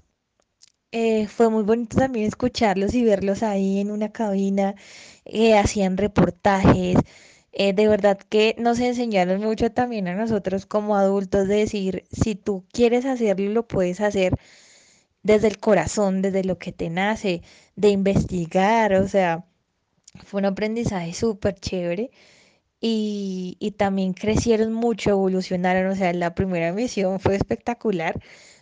eh, 0.92 1.28
fue 1.28 1.50
muy 1.50 1.64
bonito 1.64 1.98
también 1.98 2.26
escucharlos 2.28 2.94
y 2.96 3.04
verlos 3.04 3.44
ahí 3.44 3.80
en 3.80 3.92
una 3.92 4.12
cabina, 4.12 4.76
eh, 5.26 5.58
hacían 5.58 5.98
reportajes. 5.98 6.98
Eh, 7.56 7.74
de 7.74 7.88
verdad 7.88 8.18
que 8.20 8.56
nos 8.60 8.80
enseñaron 8.80 9.42
mucho 9.42 9.72
también 9.72 10.08
a 10.10 10.16
nosotros 10.16 10.66
como 10.66 10.96
adultos 10.98 11.48
de 11.48 11.56
decir, 11.58 12.06
si 12.12 12.36
tú 12.36 12.66
quieres 12.74 13.06
hacerlo, 13.06 13.50
lo 13.52 13.68
puedes 13.68 14.02
hacer 14.02 14.36
desde 15.24 15.48
el 15.48 15.60
corazón, 15.60 16.22
desde 16.22 16.44
lo 16.44 16.58
que 16.60 16.72
te 16.74 16.90
nace, 16.90 17.42
de 17.76 17.90
investigar, 17.90 18.94
o 18.96 19.08
sea, 19.08 19.46
fue 20.26 20.40
un 20.42 20.46
aprendizaje 20.48 21.14
súper 21.14 21.56
chévere 21.60 22.12
y, 22.82 23.58
y 23.60 23.72
también 23.72 24.14
crecieron 24.14 24.74
mucho, 24.74 25.12
evolucionaron, 25.12 25.92
o 25.92 25.96
sea, 25.96 26.14
la 26.14 26.36
primera 26.36 26.74
misión 26.74 27.20
fue 27.20 27.36
espectacular 27.36 28.20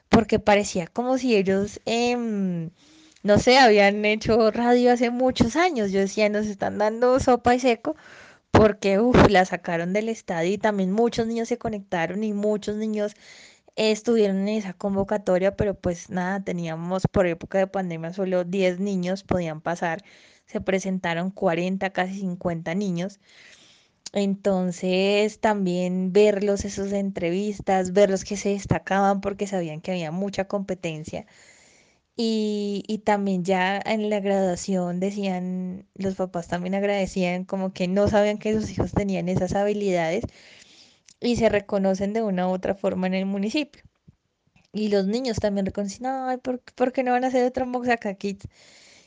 porque 0.09 0.39
parecía 0.39 0.87
como 0.87 1.17
si 1.17 1.35
ellos, 1.35 1.81
em, 1.85 2.71
no 3.23 3.39
sé, 3.39 3.57
habían 3.57 4.05
hecho 4.05 4.51
radio 4.51 4.91
hace 4.93 5.09
muchos 5.11 5.55
años. 5.55 5.91
Yo 5.91 5.99
decía, 6.01 6.29
nos 6.29 6.45
están 6.47 6.77
dando 6.77 7.19
sopa 7.19 7.55
y 7.55 7.59
seco 7.59 7.95
porque 8.53 8.99
uf, 8.99 9.29
la 9.29 9.45
sacaron 9.45 9.93
del 9.93 10.09
estadio 10.09 10.53
y 10.53 10.57
también 10.59 10.91
muchos 10.93 11.27
niños 11.27 11.49
se 11.49 11.57
conectaron 11.57 12.23
y 12.23 12.33
muchos 12.33 12.77
niños 12.77 13.15
estuvieron 13.75 14.37
en 14.41 14.49
esa 14.49 14.73
convocatoria, 14.73 15.55
pero 15.57 15.75
pues 15.75 16.09
nada, 16.11 16.43
teníamos 16.43 17.03
por 17.11 17.27
época 17.27 17.57
de 17.59 17.67
pandemia 17.67 18.13
solo 18.13 18.43
10 18.45 18.79
niños 18.79 19.23
podían 19.23 19.61
pasar, 19.61 20.03
se 20.45 20.61
presentaron 20.61 21.31
40, 21.31 21.91
casi 21.91 22.19
50 22.19 22.75
niños. 22.75 23.19
Entonces 24.13 25.39
también 25.39 26.13
verlos, 26.13 26.65
esas 26.65 26.93
entrevistas, 26.93 27.93
verlos 27.93 28.23
que 28.25 28.37
se 28.37 28.49
destacaban 28.49 29.21
porque 29.21 29.47
sabían 29.47 29.81
que 29.81 29.91
había 29.91 30.11
mucha 30.11 30.45
competencia. 30.47 31.25
Y, 32.15 32.83
y 32.87 32.99
también 32.99 33.43
ya 33.43 33.81
en 33.85 34.09
la 34.09 34.19
graduación 34.19 34.99
decían, 34.99 35.87
los 35.95 36.15
papás 36.15 36.47
también 36.47 36.75
agradecían 36.75 37.43
como 37.45 37.73
que 37.73 37.87
no 37.87 38.07
sabían 38.07 38.37
que 38.37 38.53
sus 38.53 38.69
hijos 38.71 38.91
tenían 38.91 39.29
esas 39.29 39.53
habilidades 39.55 40.23
y 41.19 41.37
se 41.37 41.49
reconocen 41.49 42.13
de 42.13 42.21
una 42.23 42.47
u 42.49 42.51
otra 42.53 42.75
forma 42.75 43.07
en 43.07 43.15
el 43.15 43.25
municipio. 43.25 43.83
Y 44.73 44.89
los 44.89 45.07
niños 45.07 45.37
también 45.39 45.65
reconocen, 45.67 46.05
ay, 46.07 46.37
¿por, 46.37 46.59
por 46.75 46.93
qué 46.93 47.03
no 47.03 47.11
van 47.13 47.23
a 47.25 47.27
hacer 47.27 47.45
otra 47.47 47.65
Moxaca 47.65 48.15
Kids? 48.15 48.47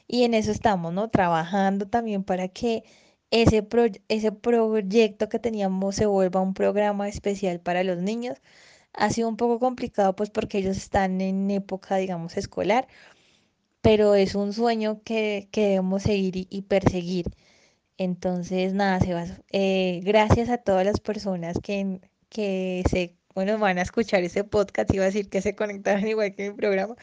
Y 0.09 0.25
en 0.25 0.35
eso 0.35 0.53
estamos, 0.53 0.93
¿no? 0.95 1.11
Trabajando 1.11 1.89
también 1.89 2.25
para 2.25 2.49
que 2.49 2.85
ese, 3.31 3.63
pro- 3.63 3.87
ese 4.09 4.33
proyecto 4.33 5.29
que 5.29 5.39
teníamos 5.41 5.97
se 5.97 6.07
vuelva 6.07 6.41
un 6.43 6.55
programa 6.55 7.09
especial 7.09 7.61
para 7.61 7.85
los 7.85 7.99
niños. 7.99 8.39
Ha 8.97 9.11
sido 9.11 9.29
un 9.29 9.37
poco 9.37 9.59
complicado 9.61 10.17
pues 10.17 10.31
porque 10.31 10.59
ellos 10.59 10.77
están 10.77 11.21
en 11.21 11.51
época, 11.51 11.97
digamos, 11.97 12.37
escolar, 12.37 12.89
pero 13.83 14.15
es 14.15 14.35
un 14.35 14.53
sueño 14.53 15.03
que, 15.05 15.49
que 15.53 15.63
debemos 15.69 16.03
seguir 16.03 16.49
y, 16.51 16.63
perseguir. 16.63 17.27
Entonces, 17.99 18.75
nada, 18.75 19.01
Sebas, 19.01 19.43
eh, 19.53 20.01
gracias 20.05 20.51
a 20.51 20.59
todas 20.59 20.85
las 20.85 21.01
personas 21.01 21.59
que, 21.63 22.01
que 22.29 22.83
se, 22.91 23.17
bueno, 23.35 23.59
van 23.59 23.79
a 23.79 23.83
escuchar 23.83 24.23
ese 24.25 24.45
podcast, 24.45 24.93
iba 24.95 25.05
a 25.05 25.07
decir 25.07 25.29
que 25.31 25.43
se 25.43 25.55
conectaran 25.55 26.07
igual 26.09 26.35
que 26.35 26.51
mi 26.51 26.57
programa. 26.57 26.97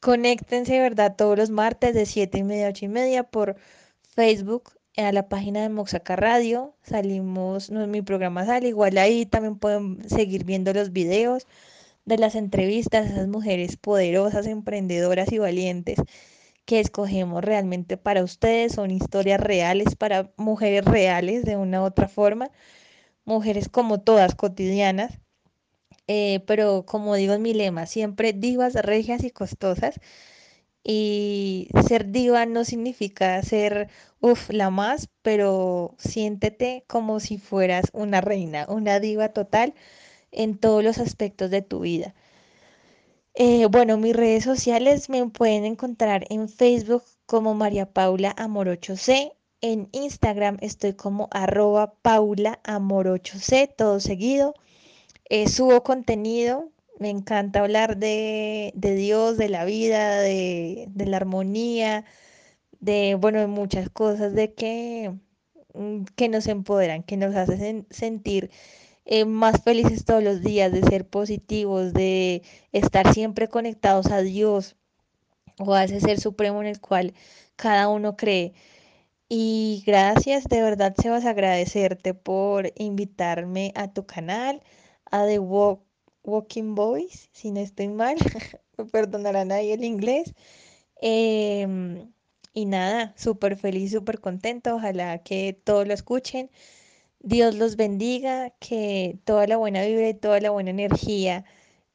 Conéctense, 0.00 0.80
¿verdad? 0.80 1.16
Todos 1.16 1.38
los 1.38 1.50
martes 1.50 1.94
de 1.94 2.06
7 2.06 2.38
y 2.38 2.44
media 2.44 2.66
a 2.66 2.70
8 2.70 2.84
y 2.86 2.88
media 2.88 3.22
por 3.24 3.56
Facebook 4.14 4.72
a 4.96 5.12
la 5.12 5.28
página 5.28 5.62
de 5.62 5.68
Moxaca 5.68 6.16
Radio. 6.16 6.74
Salimos, 6.82 7.70
no, 7.70 7.86
mi 7.86 8.02
programa 8.02 8.46
sale, 8.46 8.68
igual 8.68 8.98
ahí 8.98 9.26
también 9.26 9.58
pueden 9.58 10.08
seguir 10.08 10.44
viendo 10.44 10.72
los 10.72 10.92
videos. 10.92 11.46
de 12.06 12.18
las 12.18 12.34
entrevistas, 12.36 13.10
esas 13.10 13.28
mujeres 13.28 13.76
poderosas, 13.78 14.46
emprendedoras 14.46 15.32
y 15.32 15.38
valientes 15.38 15.98
que 16.66 16.80
escogemos 16.80 17.44
realmente 17.44 17.96
para 17.98 18.24
ustedes, 18.24 18.72
son 18.74 18.90
historias 18.90 19.40
reales 19.40 19.96
para 19.96 20.32
mujeres 20.36 20.84
reales 20.84 21.44
de 21.44 21.56
una 21.56 21.82
u 21.82 21.84
otra 21.86 22.08
forma, 22.08 22.50
mujeres 23.24 23.68
como 23.68 24.00
todas 24.02 24.34
cotidianas, 24.36 25.20
eh, 26.06 26.40
pero 26.46 26.84
como 26.86 27.14
digo 27.16 27.34
en 27.34 27.42
mi 27.42 27.54
lema, 27.54 27.86
siempre 27.86 28.32
divas 28.32 28.74
regias 28.74 29.24
y 29.24 29.30
costosas. 29.30 30.00
Y 30.84 31.68
ser 31.88 32.10
diva 32.12 32.46
no 32.46 32.64
significa 32.64 33.42
ser, 33.42 33.88
uff, 34.20 34.50
la 34.50 34.70
más, 34.70 35.08
pero 35.22 35.94
siéntete 35.98 36.84
como 36.86 37.20
si 37.20 37.38
fueras 37.38 37.86
una 37.94 38.20
reina, 38.20 38.66
una 38.68 39.00
diva 39.00 39.30
total 39.30 39.74
en 40.30 40.58
todos 40.58 40.84
los 40.84 40.98
aspectos 40.98 41.50
de 41.50 41.62
tu 41.62 41.80
vida. 41.80 42.14
Eh, 43.34 43.66
bueno, 43.66 43.96
mis 43.96 44.14
redes 44.14 44.44
sociales 44.44 45.08
me 45.08 45.26
pueden 45.28 45.64
encontrar 45.64 46.24
en 46.30 46.48
Facebook 46.48 47.02
como 47.26 47.54
María 47.54 47.86
Paula 47.92 48.34
Amorocho 48.36 48.96
C. 48.96 49.32
En 49.60 49.88
Instagram 49.92 50.58
estoy 50.60 50.92
como 50.92 51.28
arroba 51.32 51.94
Paula 52.02 52.60
C, 53.40 53.66
todo 53.66 53.98
seguido. 53.98 54.54
Eh, 55.30 55.48
subo 55.48 55.82
contenido, 55.82 56.70
me 56.98 57.10
encanta 57.10 57.60
hablar 57.60 57.96
de, 57.98 58.72
de 58.76 58.94
Dios, 58.94 59.36
de 59.38 59.48
la 59.48 59.64
vida, 59.64 60.20
de, 60.20 60.86
de, 60.90 61.06
la 61.06 61.16
armonía, 61.18 62.04
de, 62.80 63.16
bueno, 63.16 63.40
de 63.40 63.46
muchas 63.48 63.90
cosas, 63.90 64.34
de 64.34 64.54
que, 64.54 65.14
mm, 65.74 66.04
que 66.16 66.28
nos 66.28 66.46
empoderan, 66.48 67.02
que 67.02 67.16
nos 67.16 67.34
hacen 67.36 67.86
sentir 67.90 68.50
eh, 69.06 69.24
más 69.26 69.62
felices 69.62 70.04
todos 70.04 70.22
los 70.24 70.42
días, 70.42 70.72
de 70.72 70.82
ser 70.82 71.06
positivos, 71.08 71.92
de 71.92 72.42
estar 72.72 73.12
siempre 73.14 73.48
conectados 73.48 74.06
a 74.08 74.20
Dios 74.22 74.76
o 75.58 75.74
a 75.74 75.84
ese 75.84 76.00
ser 76.00 76.20
supremo 76.20 76.60
en 76.62 76.68
el 76.68 76.80
cual 76.80 77.14
cada 77.56 77.88
uno 77.88 78.16
cree. 78.16 78.54
Y 79.28 79.82
gracias, 79.86 80.44
de 80.44 80.62
verdad, 80.62 80.94
Sebas, 81.00 81.24
agradecerte 81.26 82.14
por 82.14 82.72
invitarme 82.76 83.72
a 83.74 83.92
tu 83.92 84.06
canal, 84.06 84.62
a 85.10 85.26
The 85.26 85.38
Walking 86.24 86.74
Boys, 86.74 87.28
si 87.32 87.50
no 87.50 87.60
estoy 87.60 87.88
mal, 87.88 88.16
me 88.78 88.84
perdonarán 88.86 89.52
ahí 89.52 89.72
el 89.72 89.84
inglés. 89.84 90.34
Em, 91.00 92.12
y 92.54 92.66
nada, 92.66 93.14
súper 93.16 93.56
feliz, 93.56 93.92
súper 93.92 94.20
contento, 94.20 94.76
ojalá 94.76 95.18
que 95.22 95.58
todos 95.64 95.86
lo 95.86 95.94
escuchen. 95.94 96.50
Dios 97.20 97.54
los 97.56 97.76
bendiga, 97.76 98.50
que 98.60 99.18
toda 99.24 99.46
la 99.46 99.56
buena 99.56 99.82
vibra 99.84 100.08
y 100.08 100.14
toda 100.14 100.40
la 100.40 100.50
buena 100.50 100.70
energía 100.70 101.44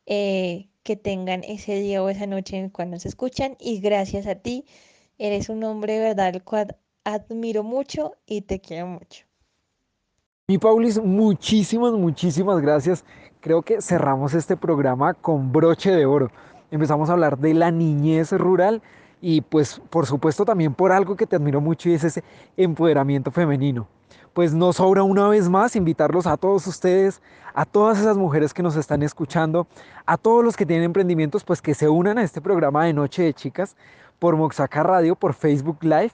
eh, 0.05 0.69
que 0.83 0.95
tengan 0.95 1.43
ese 1.43 1.75
día 1.75 2.03
o 2.03 2.09
esa 2.09 2.27
noche 2.27 2.57
en 2.57 2.71
el 2.75 2.89
nos 2.89 3.05
escuchan. 3.05 3.55
Y 3.59 3.79
gracias 3.79 4.27
a 4.27 4.35
ti, 4.35 4.65
eres 5.17 5.49
un 5.49 5.63
hombre 5.63 5.99
verdad 5.99 6.27
al 6.27 6.43
cual 6.43 6.77
admiro 7.03 7.63
mucho 7.63 8.13
y 8.25 8.41
te 8.41 8.59
quiero 8.59 8.87
mucho. 8.87 9.25
Mi 10.47 10.57
Paulis, 10.57 10.99
muchísimas, 10.99 11.93
muchísimas 11.93 12.59
gracias. 12.59 13.05
Creo 13.41 13.61
que 13.61 13.81
cerramos 13.81 14.33
este 14.33 14.57
programa 14.57 15.13
con 15.13 15.51
broche 15.51 15.91
de 15.91 16.05
oro. 16.05 16.29
Empezamos 16.71 17.09
a 17.09 17.13
hablar 17.13 17.37
de 17.37 17.53
la 17.53 17.71
niñez 17.71 18.31
rural 18.31 18.81
y 19.21 19.41
pues 19.41 19.81
por 19.89 20.05
supuesto 20.05 20.45
también 20.45 20.73
por 20.73 20.91
algo 20.91 21.15
que 21.15 21.25
te 21.25 21.35
admiro 21.35 21.61
mucho 21.61 21.89
y 21.89 21.93
es 21.93 22.03
ese 22.03 22.23
empoderamiento 22.57 23.31
femenino 23.31 23.87
pues 24.33 24.53
nos 24.53 24.77
sobra 24.77 25.03
una 25.03 25.27
vez 25.27 25.49
más 25.49 25.75
invitarlos 25.75 26.27
a 26.27 26.37
todos 26.37 26.65
ustedes, 26.67 27.21
a 27.53 27.65
todas 27.65 27.99
esas 27.99 28.17
mujeres 28.17 28.53
que 28.53 28.63
nos 28.63 28.75
están 28.75 29.03
escuchando, 29.03 29.67
a 30.05 30.17
todos 30.17 30.43
los 30.43 30.55
que 30.55 30.65
tienen 30.65 30.85
emprendimientos, 30.85 31.43
pues 31.43 31.61
que 31.61 31.73
se 31.73 31.89
unan 31.89 32.17
a 32.17 32.23
este 32.23 32.41
programa 32.41 32.85
de 32.85 32.93
Noche 32.93 33.23
de 33.23 33.33
Chicas 33.33 33.75
por 34.17 34.35
Moxaca 34.35 34.83
Radio, 34.83 35.15
por 35.15 35.33
Facebook 35.33 35.79
Live, 35.81 36.11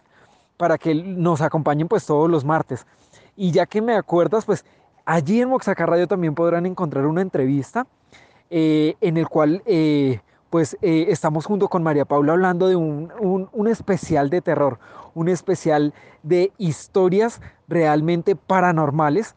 para 0.58 0.78
que 0.78 0.96
nos 0.96 1.42
acompañen 1.42 1.88
pues 1.88 2.06
todos 2.06 2.30
los 2.30 2.46
martes. 2.46 2.86
Y 3.36 3.52
ya 3.52 3.66
que 3.66 3.82
me 3.82 3.96
acuerdas, 3.96 4.46
pues 4.46 4.66
allí 5.06 5.42
en 5.42 5.50
Moxaca 5.50 5.86
Radio 5.86 6.08
también 6.08 6.36
podrán 6.36 6.66
encontrar 6.66 7.06
una 7.06 7.22
entrevista 7.22 7.88
eh, 8.50 8.96
en 9.02 9.18
el 9.18 9.28
cual 9.28 9.64
eh, 9.66 10.20
pues 10.50 10.78
eh, 10.82 11.08
estamos 11.10 11.46
junto 11.46 11.68
con 11.68 11.84
María 11.84 12.06
Paula 12.06 12.34
hablando 12.34 12.68
de 12.68 12.76
un, 12.76 13.12
un, 13.52 13.68
especial 13.68 14.30
de 14.30 14.42
terror, 14.42 14.80
un 15.14 15.30
especial 15.30 15.94
de 16.24 16.52
historias 16.58 17.42
realmente 17.68 18.36
paranormales, 18.36 19.36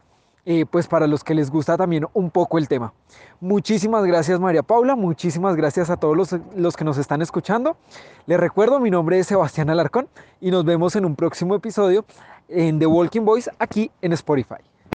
pues 0.70 0.87
para 0.87 1.07
los 1.07 1.24
que 1.24 1.35
les 1.35 1.50
gusta 1.50 1.76
también 1.76 2.07
un 2.14 2.31
poco 2.31 2.57
el 2.57 2.68
tema. 2.68 2.94
Muchísimas 3.38 4.02
gracias 4.07 4.40
María 4.40 4.62
Paula, 4.62 4.96
muchísimas 4.96 5.54
gracias 5.57 5.90
a 5.90 5.98
todos 5.98 6.16
los, 6.16 6.35
los 6.57 6.74
que 6.74 6.85
nos 6.85 6.96
están 6.96 7.20
escuchando. 7.20 7.76
Les 8.24 8.40
recuerdo, 8.40 8.81
mi 8.81 8.90
nombre 8.90 9.18
es 9.18 9.26
Sebastián 9.26 9.68
Alarcón 9.68 10.09
y 10.40 10.50
nos 10.50 10.64
vemos 10.64 10.96
en 10.96 11.04
un 11.04 11.16
próximo 11.16 11.54
episodio 11.54 12.07
en 12.48 12.78
The 12.78 12.87
Walking 12.87 13.26
Voice 13.26 13.50
aquí 13.59 13.90
en 14.00 14.14
Spotify. 14.14 14.57